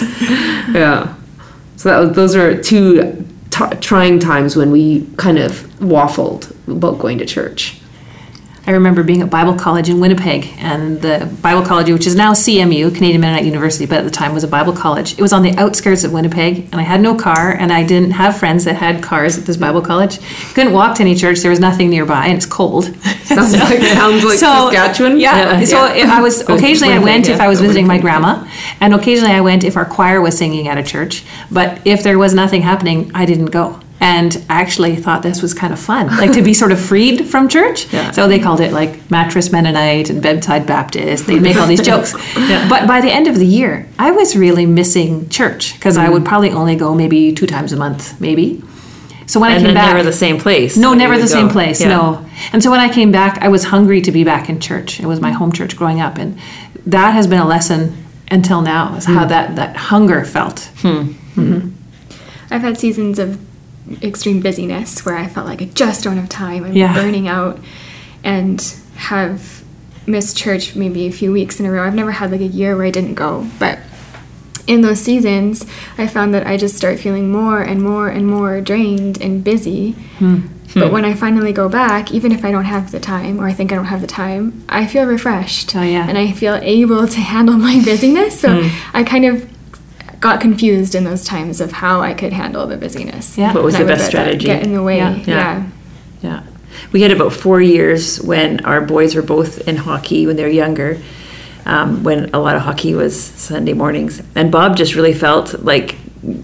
[0.75, 1.15] yeah.
[1.77, 6.99] So that was, those are two t- trying times when we kind of waffled about
[6.99, 7.81] going to church.
[8.69, 12.35] I remember being at Bible College in Winnipeg, and the Bible College, which is now
[12.35, 15.15] CMU, Canadian Mennonite University, but at the time was a Bible college.
[15.15, 18.11] It was on the outskirts of Winnipeg, and I had no car, and I didn't
[18.11, 20.21] have friends that had cars at this Bible college.
[20.53, 21.39] Couldn't walk to any church.
[21.39, 22.85] There was nothing nearby, and it's cold.
[23.25, 25.19] Sounds like sounds like Saskatchewan.
[25.19, 25.61] Yeah.
[25.61, 25.65] Yeah.
[25.65, 27.41] So I was occasionally I went if.
[27.41, 28.47] I was visiting my grandma,
[28.81, 31.25] and occasionally I went if our choir was singing at a church.
[31.51, 33.81] But if there was nothing happening, I didn't go.
[34.01, 37.27] And I actually thought this was kind of fun, like to be sort of freed
[37.27, 37.93] from church.
[37.93, 38.13] Yeah.
[38.13, 41.27] So they called it like mattress Mennonite and bedside Baptist.
[41.27, 42.15] They'd make all these jokes.
[42.69, 46.23] But by the end of the year, I was really missing church because I would
[46.23, 46.27] mm.
[46.27, 48.63] probably only go maybe two times a month, maybe.
[49.27, 50.77] So when I came then back, never the same place.
[50.77, 51.81] no, never would the same place.
[51.81, 51.89] Yeah.
[51.89, 52.27] No.
[52.53, 55.01] And so when I came back, I was hungry to be back in church.
[55.01, 56.39] It was my home church growing up, and
[56.87, 58.95] that has been a lesson until now.
[58.95, 59.15] Is Hmm.
[59.15, 59.29] how mm.
[59.29, 60.71] that that hunger felt.
[60.79, 61.13] Hmm.
[61.37, 61.69] Mm-hmm.
[62.51, 63.39] I've had seasons of
[64.03, 66.65] extreme busyness where I felt like I just don't have time.
[66.65, 66.95] I'm Yeah.
[66.95, 67.59] burning out
[68.25, 68.61] and
[68.97, 69.63] have
[70.07, 71.85] missed church maybe a few weeks in a row.
[71.87, 73.79] I've never had like a year where I didn't go, but
[74.67, 75.65] in those seasons,
[75.97, 79.93] I found that I just start feeling more and more and more drained and busy.
[80.19, 80.41] Hmm.
[80.75, 83.53] But when I finally go back, even if I don't have the time or I
[83.55, 85.75] think I don't have the time, I feel refreshed.
[85.75, 86.07] Oh, yeah.
[86.07, 88.39] And I feel able to handle my busyness.
[88.39, 89.49] So I kind of
[90.21, 93.39] got confused in those times of how I could handle the busyness.
[93.39, 93.55] Yeah.
[93.55, 94.47] What was And the would best let strategy?
[94.47, 94.97] Get in the way.
[94.99, 95.15] Yeah.
[95.17, 95.25] Yeah.
[95.27, 95.67] Yeah.
[96.23, 96.43] Yeah.
[96.93, 100.49] We had about four years when our boys were both in hockey when they were
[100.49, 100.99] younger,
[101.67, 104.23] um, when a lot of hockey was Sunday mornings.
[104.35, 105.97] And Bob just really felt like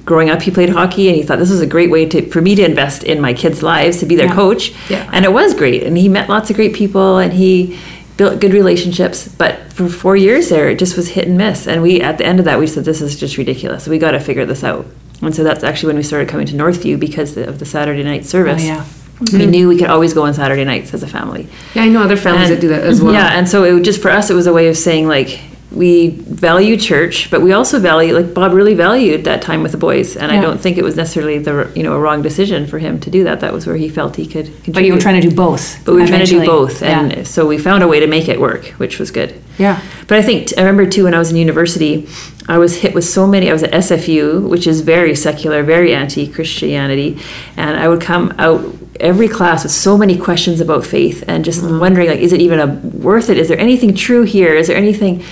[0.05, 2.41] growing up he played hockey and he thought this was a great way to for
[2.41, 4.35] me to invest in my kids' lives to be their Yeah.
[4.35, 4.73] coach.
[4.89, 5.09] Yeah.
[5.13, 5.83] And it was great.
[5.83, 7.77] And he met lots of great people and he
[8.17, 9.29] built good relationships.
[9.29, 11.67] But for four years there it just was hit and miss.
[11.67, 13.87] And we at the end of that we said this is just ridiculous.
[13.87, 14.87] We gotta figure this out.
[15.23, 18.25] And so that's actually when we started coming to Northview because of the Saturday night
[18.25, 18.63] service.
[18.63, 18.85] Oh, yeah.
[19.21, 19.51] We mm-hmm.
[19.51, 21.49] knew we could always go on Saturday nights as a family.
[21.75, 23.13] Yeah, I know other families And- that do that as well.
[23.13, 25.41] Yeah, and so it just for us, it was a way of saying like
[25.75, 29.79] we value church, but we also value like Bob really valued that time with the
[29.79, 32.79] boys, and I don't think it was necessarily the you know a wrong decision for
[32.79, 33.41] him to do that.
[33.41, 34.47] That was where he felt he could.
[34.47, 34.75] Contribute.
[34.75, 35.85] But you were trying to do both.
[35.85, 37.23] But we were trying to do both, and yeah.
[37.25, 39.41] so we found a way to make it work, which was good.
[39.59, 39.83] yeah.
[40.07, 42.09] But I think I remember too when I was in university,
[42.49, 43.51] I was hit with so many.
[43.51, 47.19] I was at SFU, which is very secular, very anti-Christianity,
[47.57, 48.65] and I would come out
[49.01, 51.81] every class with so many questions about faith and just mm-hmm.
[51.81, 53.39] wondering like, is it even a, worth it?
[53.39, 54.55] Is there anything true here?
[54.55, 55.25] Is there anything?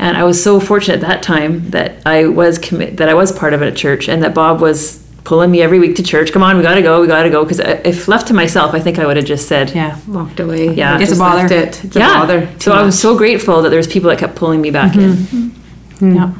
[0.00, 3.30] And I was so fortunate at that time that I was commit that I was
[3.32, 6.32] part of it at church, and that Bob was pulling me every week to church.
[6.32, 7.44] Come on, we got to go, we got to go.
[7.44, 9.98] Because uh, if left to myself, I think I would have just said, Yeah.
[10.08, 10.72] Walked away.
[10.72, 10.94] Yeah.
[10.94, 11.42] and It's a just bother.
[11.42, 11.84] left It.
[11.84, 12.14] It's a yeah.
[12.18, 12.46] bother.
[12.58, 14.96] So Too I was so grateful that there was people that kept pulling me back
[14.96, 15.10] in.
[15.12, 15.48] Mm-hmm.
[16.06, 16.14] Mm-hmm.
[16.16, 16.32] Yeah.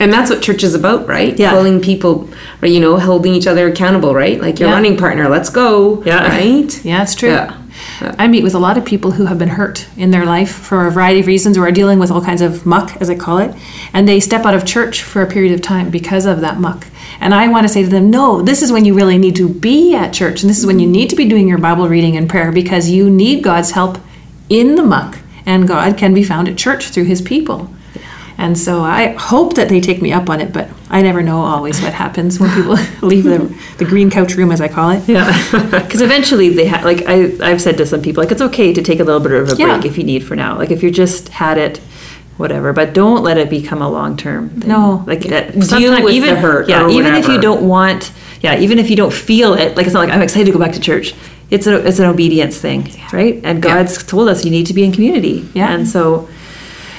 [0.00, 1.38] And that's what church is about, right?
[1.38, 1.52] Yeah.
[1.52, 2.28] Pulling people,
[2.60, 4.40] or, you know, holding each other accountable, right?
[4.40, 4.74] Like your Yeah.
[4.74, 6.02] running partner, let's go.
[6.02, 6.26] Yeah.
[6.28, 6.84] Right?
[6.84, 7.30] Yeah, it's true.
[7.30, 7.56] Yeah.
[8.00, 10.86] I meet with a lot of people who have been hurt in their life for
[10.86, 13.38] a variety of reasons or are dealing with all kinds of muck, as I call
[13.38, 13.54] it,
[13.92, 16.86] and they step out of church for a period of time because of that muck.
[17.20, 19.48] And I want to say to them, no, this is when you really need to
[19.48, 22.16] be at church, and this is when you need to be doing your Bible reading
[22.16, 23.98] and prayer because you need God's help
[24.48, 27.70] in the muck, and God can be found at church through his people.
[28.36, 31.38] And so I hope that they take me up on it, but I never know
[31.40, 32.76] always what happens when people
[33.08, 35.08] leave the, the green couch room, as I call it.
[35.08, 35.30] Yeah,
[35.70, 36.84] because eventually they have.
[36.84, 39.32] Like I, I've said to some people, like it's okay to take a little bit
[39.32, 39.78] of a Yeah.
[39.78, 40.58] break if you need for now.
[40.58, 41.78] Like if you just had it,
[42.36, 42.72] whatever.
[42.72, 44.50] But don't let it become a long term.
[44.66, 45.04] No.
[45.06, 45.52] like that.
[45.52, 48.12] Deal with even the hurt Yeah, even if you don't want.
[48.42, 50.58] Yeah, even if you don't feel it, like it's not like I'm excited to go
[50.58, 51.14] back to church.
[51.50, 53.36] It's a, it's an obedience thing, right?
[53.44, 53.74] And Yeah.
[53.84, 55.48] God's told us you need to be in community.
[55.54, 55.72] Yeah.
[55.72, 56.28] and so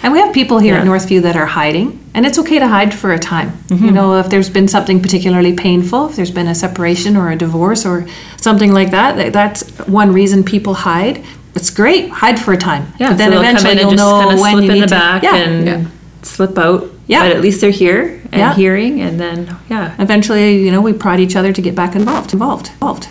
[0.05, 2.93] And we have people here at Northview that are hiding, and it's okay to hide
[2.93, 3.49] for a time.
[3.69, 3.85] Mm-hmm.
[3.85, 7.35] You know, if there's been something particularly painful, if there's been a separation or a
[7.35, 8.05] divorce or
[8.37, 11.23] something like that, that- that's one reason people hide.
[11.55, 12.93] It's great, hide for a time.
[12.99, 14.69] yeah, but then so eventually come in you'll just know kind of when slip you
[14.69, 14.95] in need the to.
[14.95, 15.35] back yeah.
[15.37, 15.85] and Yeah.
[16.21, 16.83] slip out.
[17.07, 17.21] Yeah.
[17.27, 18.53] but at least they're here and Yeah.
[18.53, 19.95] hearing, and then yeah.
[19.97, 23.07] eventually, you know, we prod each other to get back involved, involved, involved.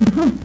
[0.00, 0.38] Mhm.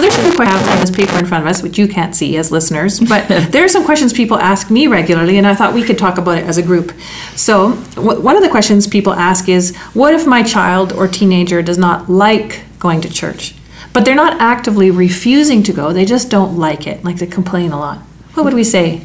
[0.00, 2.38] So there's some questions on this paper in front of us, which you can't see
[2.38, 5.82] as listeners, but there are some questions people ask me regularly, and I thought we
[5.82, 6.94] could talk about it as a group.
[7.36, 11.60] So w- one of the questions people ask is, what if my child or teenager
[11.60, 13.54] does not like going to church,
[13.92, 17.70] but they're not actively refusing to go, they just don't like it, like they complain
[17.70, 17.98] a lot.
[18.32, 19.02] What would we say?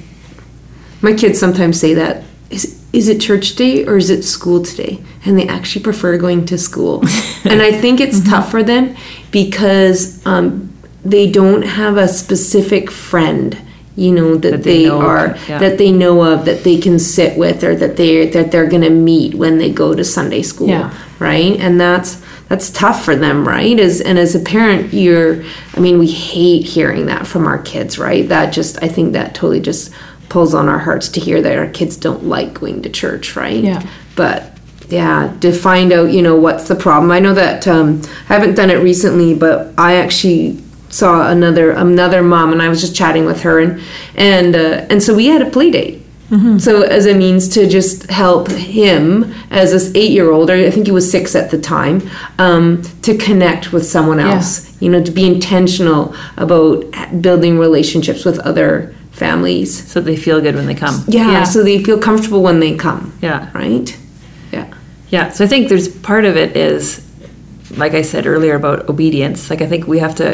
[1.01, 2.23] My kids sometimes say that.
[2.49, 5.03] Is, is it church day or is it school today?
[5.25, 7.01] And they actually prefer going to school.
[7.43, 8.95] and I think it's tough for them
[9.31, 10.64] because um,
[11.05, 13.57] they don't have a specific friend
[13.95, 15.59] you know that, That they they, know, are yeah.
[15.59, 18.81] that they know of that they can sit with or that they that they're going
[18.81, 20.93] to meet when they go to Sunday school Yeah.
[21.19, 25.43] right and that's that's tough for them right as and as a parent you're
[25.75, 29.33] i mean we hate hearing that from our kids right that just i think that
[29.33, 29.93] totally just
[30.29, 33.63] pulls on our hearts to hear that our kids don't like going to church right
[33.63, 33.81] Yeah.
[34.15, 34.57] but
[34.89, 38.55] yeah to find out you know what's the problem i know that um, i haven't
[38.55, 40.61] done it recently but i actually
[40.99, 43.71] saw another another mom and i was just chatting with her and
[44.15, 46.01] and uh, and so we had a play date
[46.58, 49.03] so as a means to just help him
[49.51, 51.97] as this eight year old or i think he was six at the time
[52.45, 54.34] um, to connect with someone Yeah.
[54.34, 54.49] else
[54.81, 56.01] you know to be intentional
[56.45, 56.84] about
[57.21, 60.95] building relationships with other families So they feel good when they come.
[61.08, 61.43] yeah, Yeah.
[61.53, 63.39] so they feel comfortable when they come Yeah.
[63.53, 63.88] right
[64.51, 64.65] yeah
[65.15, 66.81] Yeah, so I think there's part of it is,
[67.77, 69.39] like I said earlier about obedience.
[69.51, 70.27] Like I think we have to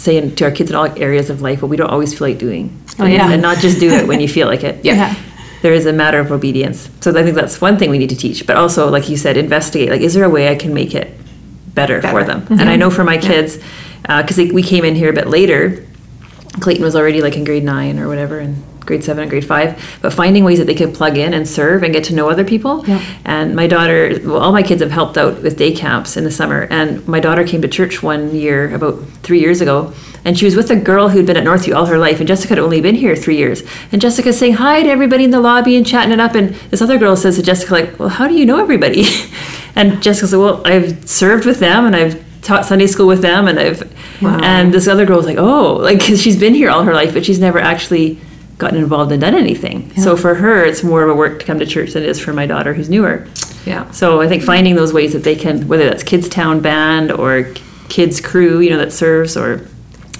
[0.00, 2.28] say in- to our kids in all areas of life what we don't always feel
[2.28, 2.64] like doing.
[2.98, 3.30] Oh, yeah.
[3.30, 4.84] And not just do it when you feel like it.
[4.90, 5.14] Yeah.
[5.62, 6.88] There is a matter of obedience.
[7.02, 8.46] So I think that's one thing we need to teach.
[8.46, 9.90] But also, like you said, investigate.
[9.90, 11.12] Like, is there a way I can make it
[11.74, 12.24] better, for Better.
[12.24, 12.40] them?
[12.42, 12.60] Mm-hmm.
[12.60, 13.58] And I know for my kids,
[14.08, 15.84] uh, because we came in here a bit later,
[16.60, 18.56] Clayton was already like in grade nine or whatever, and
[18.90, 19.68] grade seven and grade five.
[20.02, 22.44] But finding ways that they could plug in and serve and get to know other
[22.44, 22.84] people.
[22.86, 23.00] Yeah.
[23.24, 26.30] And my daughter, well, all my kids have helped out with day camps in the
[26.30, 26.66] summer.
[26.70, 29.92] And my daughter came to church one year, about three years ago,
[30.24, 32.18] and she was with a girl who'd been at Northview all her life.
[32.20, 33.62] And Jessica had only been here three years.
[33.92, 36.34] And Jessica's saying hi to everybody in the lobby and chatting it up.
[36.34, 39.04] And this other girl says to Jessica, like, well, how do you know everybody?
[39.76, 43.48] and Jessica said, well, I've served with them and I've taught Sunday school with them.
[43.48, 43.80] And I've,
[44.20, 44.38] Wow.
[44.42, 47.14] and this other girl was like, oh, like, 'cause she's been here all her life,
[47.14, 48.18] but she's never actually
[48.60, 49.90] gotten involved and done anything.
[49.96, 52.20] So for her, it's more of a work to come to church than it is
[52.20, 53.26] for my daughter who's newer.
[53.66, 57.10] yeah So I think finding those ways that they can, whether that's Kids Town Band
[57.10, 57.52] or
[57.88, 59.66] Kids Crew, you know, that serves, or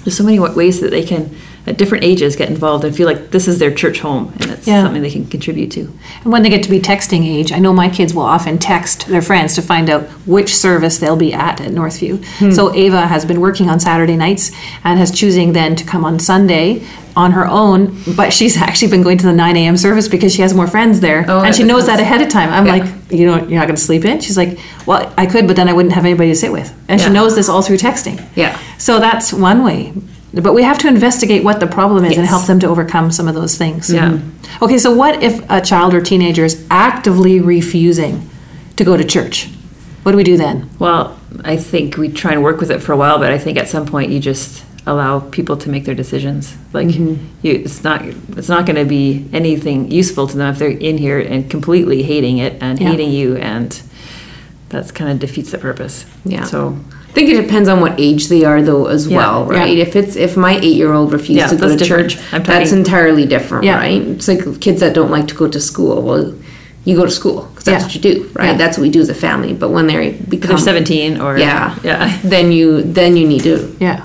[0.03, 1.35] there's so many ways that they can,
[1.67, 4.65] at different ages, get involved and feel like this is their church home and it's
[4.67, 4.81] Yeah.
[4.83, 5.81] something they can contribute to.
[6.23, 9.07] And when they get to be texting age, I know my kids will often text
[9.07, 12.23] their friends to find out which service they'll be at at Northview.
[12.39, 12.51] Hmm.
[12.51, 14.51] So Ava has been working on Saturday nights
[14.83, 16.81] and has choosing then to come on Sunday
[17.15, 19.77] on her own, but she's actually been going to the 9 a.m.
[19.77, 21.25] service because she has more friends there.
[21.27, 22.49] Oh, and she knows that ahead of time.
[22.51, 22.71] I'm Yeah.
[22.77, 24.19] like, you know, you're not going to sleep in?
[24.21, 26.73] She's like, well, I could, but then I wouldn't have anybody to sit with.
[26.87, 28.19] And she knows this all through texting.
[28.35, 28.57] Yeah.
[28.77, 29.91] So that's one way.
[30.33, 33.27] But we have to investigate what the problem is and help them to overcome some
[33.27, 33.91] of those things.
[33.91, 34.11] Yeah.
[34.11, 34.63] Mm-hmm.
[34.63, 38.29] Okay, so what if a child or teenager is actively refusing
[38.77, 39.49] to go to church?
[40.03, 40.69] What do we do then?
[40.79, 43.57] Well, I think we try and work with it for a while, but I think
[43.57, 46.55] at some point you just allow people to make their decisions.
[46.73, 47.23] Like mm-hmm.
[47.41, 50.97] you, it's not it's not going to be anything useful to them if they're in
[50.97, 52.89] here and completely hating it and Yeah.
[52.89, 53.79] hating you, and
[54.69, 56.05] that's kind of defeats the purpose.
[56.25, 56.45] Yeah.
[56.45, 56.79] So
[57.11, 59.59] I think it depends on what age they are, though, as Yeah, well, yeah.
[59.59, 59.77] right?
[59.77, 62.11] If it's if my eight-year-old refused Yeah, to go to different.
[62.11, 63.75] church, I'm that's entirely different, Yeah.
[63.75, 64.01] right?
[64.01, 66.01] It's like kids that don't like to go to school.
[66.01, 66.33] Well,
[66.85, 67.87] you go to school because that's Yeah.
[67.87, 68.51] what you do, right?
[68.51, 68.57] Yeah.
[68.57, 69.51] That's what we do as a family.
[69.53, 72.17] But when they become they're 17 or yeah, yeah.
[72.23, 73.99] then you then you need to Yeah.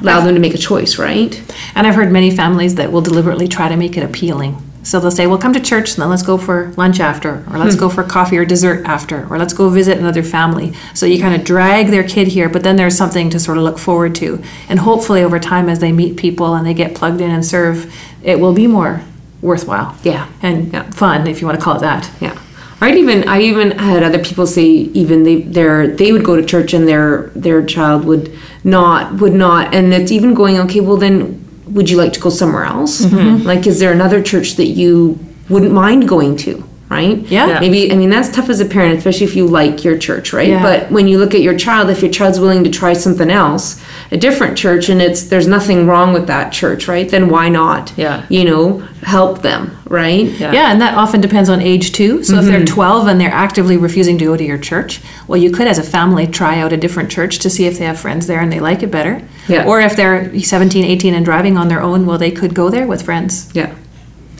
[0.00, 1.32] allow them to make a choice, right?
[1.74, 4.56] And I've heard many families that will deliberately try to make it appealing.
[4.88, 7.58] So they'll say, well, come to church and then let's go for lunch after, or
[7.58, 7.80] let's hmm.
[7.80, 10.72] go for coffee or dessert after, or let's go visit another family.
[10.94, 13.64] So you kind of drag their kid here, but then there's something to sort of
[13.64, 14.42] look forward to.
[14.70, 17.94] And hopefully over time, as they meet people and they get plugged in and serve,
[18.22, 19.02] it will be more
[19.42, 19.94] worthwhile.
[20.04, 20.26] Yeah.
[20.40, 20.84] And Yeah.
[20.90, 22.10] fun, if you want to call it that.
[22.18, 22.34] Yeah.
[22.80, 26.44] I'd even I even had other people say even they their they would go to
[26.44, 30.96] church and their their child would not would not and it's even going okay well
[30.96, 33.46] then would you like to go somewhere else Mm-hmm.
[33.46, 37.46] like is there another church that you wouldn't mind going to right Yeah.
[37.48, 37.60] Yeah.
[37.60, 40.48] maybe I mean that's tough as a parent especially if you like your church right
[40.48, 40.62] Yeah.
[40.62, 43.82] but when you look at your child if your child's willing to try something else
[44.10, 47.92] a different church and it's there's nothing wrong with that church right then why not
[47.96, 48.24] Yeah.
[48.28, 50.52] you know help them right Yeah.
[50.52, 52.22] Yeah, and that often depends on age too.
[52.24, 52.74] So if they're mm-hmm.
[52.74, 55.82] 12 and they're actively refusing to go to your church, well, you could, as a
[55.82, 58.60] family, try out a different church to see if they have friends there and they
[58.60, 59.22] like it better.
[59.48, 59.66] Yeah.
[59.66, 62.86] Or if they're 17, 18 and driving on their own, well, they could go there
[62.86, 63.50] with friends.
[63.54, 63.72] yeah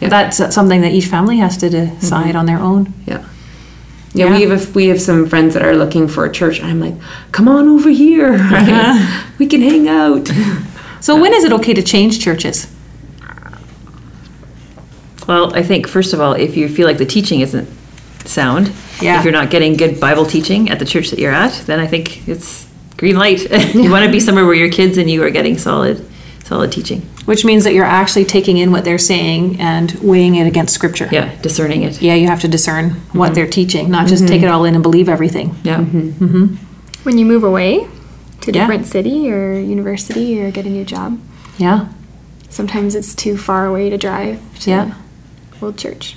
[0.01, 0.09] Yeah.
[0.09, 2.37] That's something that each family has to decide mm-hmm.
[2.37, 2.93] on their own.
[3.07, 3.25] Yeah.
[4.15, 4.39] Yeah, Yeah.
[4.39, 6.95] we have we have some friends that are looking for a church, and I'm like,
[7.33, 8.69] come on over here, right?
[8.69, 9.31] Uh-huh.
[9.39, 10.31] we can hang out.
[11.01, 12.67] So when is it okay to change churches?
[15.29, 17.69] Well, I think first of all, if you feel like the teaching isn't
[18.25, 19.19] sound, Yeah.
[19.19, 21.87] if you're not getting good Bible teaching at the church that you're at, then I
[21.87, 22.67] think it's
[22.97, 23.49] green light.
[23.75, 26.05] you want to be somewhere where your kids and you are getting solid,
[26.45, 27.03] solid teaching.
[27.29, 31.11] Which means that you're actually taking in what they're saying and weighing it against scripture.
[31.13, 32.01] Yeah, discerning it.
[32.01, 33.35] Yeah, you have to discern what mm-hmm.
[33.35, 34.49] they're teaching, not just take mm-hmm.
[34.49, 35.55] it all in and believe everything.
[35.63, 35.81] Yeah.
[35.81, 36.55] Mm-hmm.
[37.03, 37.87] When you move away
[38.41, 38.63] to a Yeah.
[38.63, 41.21] different city or university or get a new job,
[41.59, 41.89] Yeah.
[42.49, 44.95] sometimes it's too far away to drive to Yeah.
[45.61, 46.17] Old Church.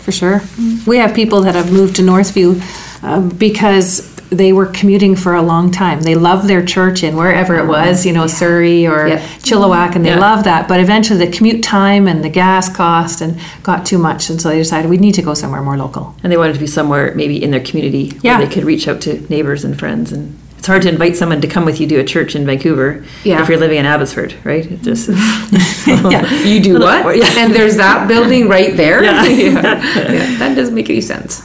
[0.00, 0.42] For sure.
[0.86, 2.60] We have people that have moved to Northview
[3.02, 6.00] uh, because they were commuting for a long time.
[6.00, 9.20] They loved their church in wherever it was, you know, Surrey or Yep.
[9.42, 10.18] Chilliwack, and they Yeah.
[10.18, 10.66] love that.
[10.68, 14.30] But eventually the commute time and the gas cost and got too much.
[14.30, 16.14] And so they decided we need to go somewhere more local.
[16.24, 18.38] And they wanted to be somewhere maybe in their community Yeah.
[18.38, 20.12] where they could reach out to neighbors and friends.
[20.12, 23.02] And it's hard to invite someone to come with you to a church in Vancouver
[23.24, 23.42] Yeah.
[23.42, 24.64] if you're living in Abbotsford, right?
[24.64, 25.08] It just
[25.86, 26.32] yeah.
[26.44, 27.16] You do what?
[27.16, 27.26] Yeah.
[27.38, 29.02] And there's that building right there.
[29.04, 29.24] Yeah.
[29.26, 31.42] Yeah, That doesn't make any sense.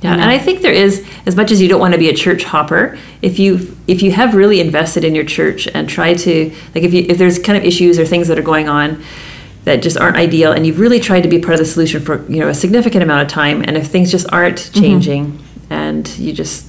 [0.00, 0.12] Yeah.
[0.12, 2.44] And I think there is as much as you don't want to be a church
[2.44, 2.96] hopper.
[3.20, 6.94] If you if you have really invested in your church and try to like if
[6.94, 9.02] you if there's kind of issues or things that are going on
[9.64, 12.24] that just aren't ideal, and you've really tried to be part of the solution for
[12.30, 14.80] you know a significant amount of time, and if things just aren't mm-hmm.
[14.80, 15.38] changing,
[15.68, 16.66] and you just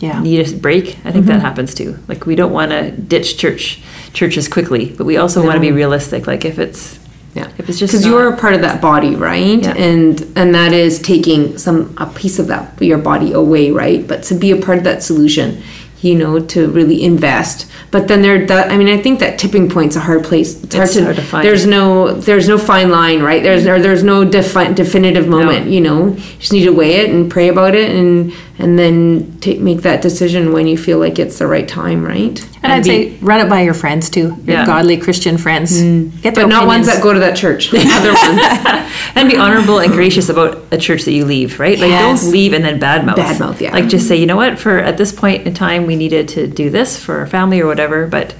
[0.00, 0.20] Yeah.
[0.20, 1.40] need a break, I think that mm-hmm.
[1.40, 1.98] happens too.
[2.08, 3.80] Like we don't want to ditch church
[4.12, 6.26] churches quickly, but we also want to be realistic.
[6.26, 6.98] Like if it's
[7.36, 9.62] Yeah, If it's just because you're a part of that body, right?
[9.62, 9.74] Yeah.
[9.76, 14.06] And and that is taking some a piece of that your body away, right?
[14.06, 15.62] But to be a part of that solution,
[16.00, 17.70] you know, to really invest.
[17.90, 20.62] But then there, that I mean, I think that tipping point's a hard place.
[20.64, 21.46] It's, It's hard to find.
[21.46, 23.42] There's no there's no fine line, right?
[23.42, 25.68] There's there, there's no defi- definitive moment.
[25.68, 29.38] You know, you just need to weigh it and pray about it, and and then
[29.40, 32.36] take make that decision when you feel like it's the right time, right?
[32.70, 34.66] And I'd be- say run it by your friends too, your Yeah.
[34.66, 35.80] godly Christian friends.
[35.80, 36.10] Mm.
[36.22, 37.72] Get their But not ones that go to that church.
[37.74, 38.40] Other ones.
[39.14, 41.78] and be honorable and gracious about a church that you leave, right?
[41.78, 42.22] Like Yes.
[42.22, 43.16] don't leave and then badmouth.
[43.16, 43.72] Badmouth, yeah.
[43.72, 44.08] Like just mm-hmm.
[44.08, 46.98] say, you know what, for at this point in time, we needed to do this
[46.98, 48.34] for our family or whatever, but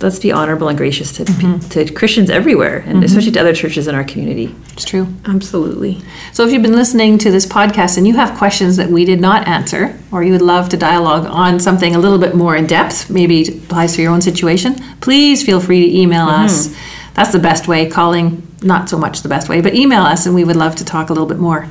[0.00, 1.68] let's be honorable and gracious to mm-hmm.
[1.70, 3.02] to Christians everywhere, and mm-hmm.
[3.02, 4.54] especially to other churches in our community.
[4.72, 5.08] It's true.
[5.24, 6.00] Absolutely.
[6.32, 9.20] So if you've been listening to this podcast and you have questions that we did
[9.20, 12.66] not answer, or you would love to dialogue on something a little bit more in
[12.66, 16.44] depth, maybe it applies to your own situation, please feel free to email mm-hmm.
[16.44, 16.76] us.
[17.14, 17.90] That's the best way.
[17.90, 20.84] Calling, not so much the best way, but email us and we would love to
[20.84, 21.68] talk a little bit more.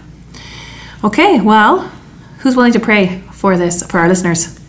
[1.03, 1.89] Okay, well,
[2.39, 4.59] who's willing to pray for this, for our listeners?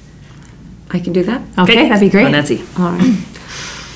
[0.90, 1.42] I can do that.
[1.58, 2.26] Okay, that'd be great.
[2.26, 2.64] Oh, Nancy.
[2.78, 3.24] All right.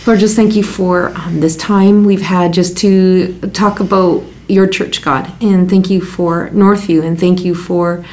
[0.04, 4.66] Lord, just thank you for um, this time we've had just to talk about your
[4.66, 5.32] church, God.
[5.40, 7.04] And thank you for Northview.
[7.04, 8.04] And thank you for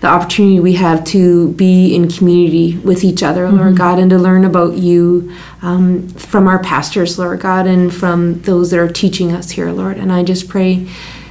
[0.00, 4.18] the opportunity we have to be in community with each other, Lord God, and to
[4.18, 9.32] learn about you um, from our pastors, Lord God, and from those that are teaching
[9.32, 9.96] us here, Lord.
[9.96, 10.86] And I just pray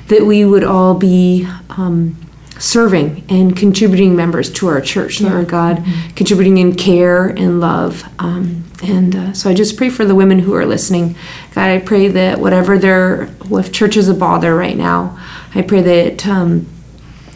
[0.07, 1.47] that we would all be.
[1.69, 2.17] Um,
[2.59, 8.03] serving and contributing members to our church, Lord God, contributing in care and love.
[8.17, 11.15] Um, and uh, so I just pray for the women who are listening.
[11.55, 15.19] God, I pray that whatever their, if church is a bother right now,
[15.55, 16.27] I pray that.
[16.27, 16.67] Um,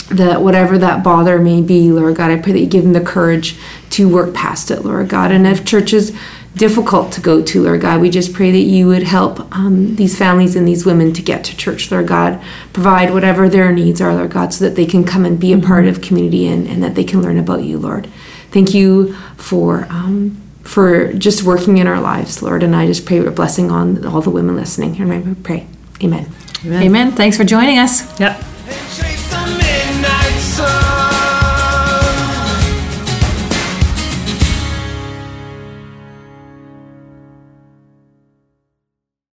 [0.10, 3.00] that whatever that bother may be, Lord God, I pray that you give them the
[3.00, 3.58] courage
[3.92, 5.32] to work past it, Lord God.
[5.32, 6.14] And if church is
[6.54, 10.18] difficult to go to, Lord God, we just pray that you would help um, these
[10.18, 12.44] families and these women to get to church, Lord God.
[12.74, 15.58] Provide whatever their needs are, Lord God, so that they can come and be a
[15.58, 18.08] part of community and, and that they can learn about you, Lord.
[18.52, 19.86] Thank you for.
[19.90, 24.06] Um, for just working in our lives, Lord, and I just pray a blessing on
[24.06, 25.00] all the women listening.
[25.02, 25.68] And I pray,
[26.04, 26.32] Amen.
[26.66, 27.12] Amen.
[27.12, 28.20] Thanks for joining us.
[28.20, 28.44] Yep.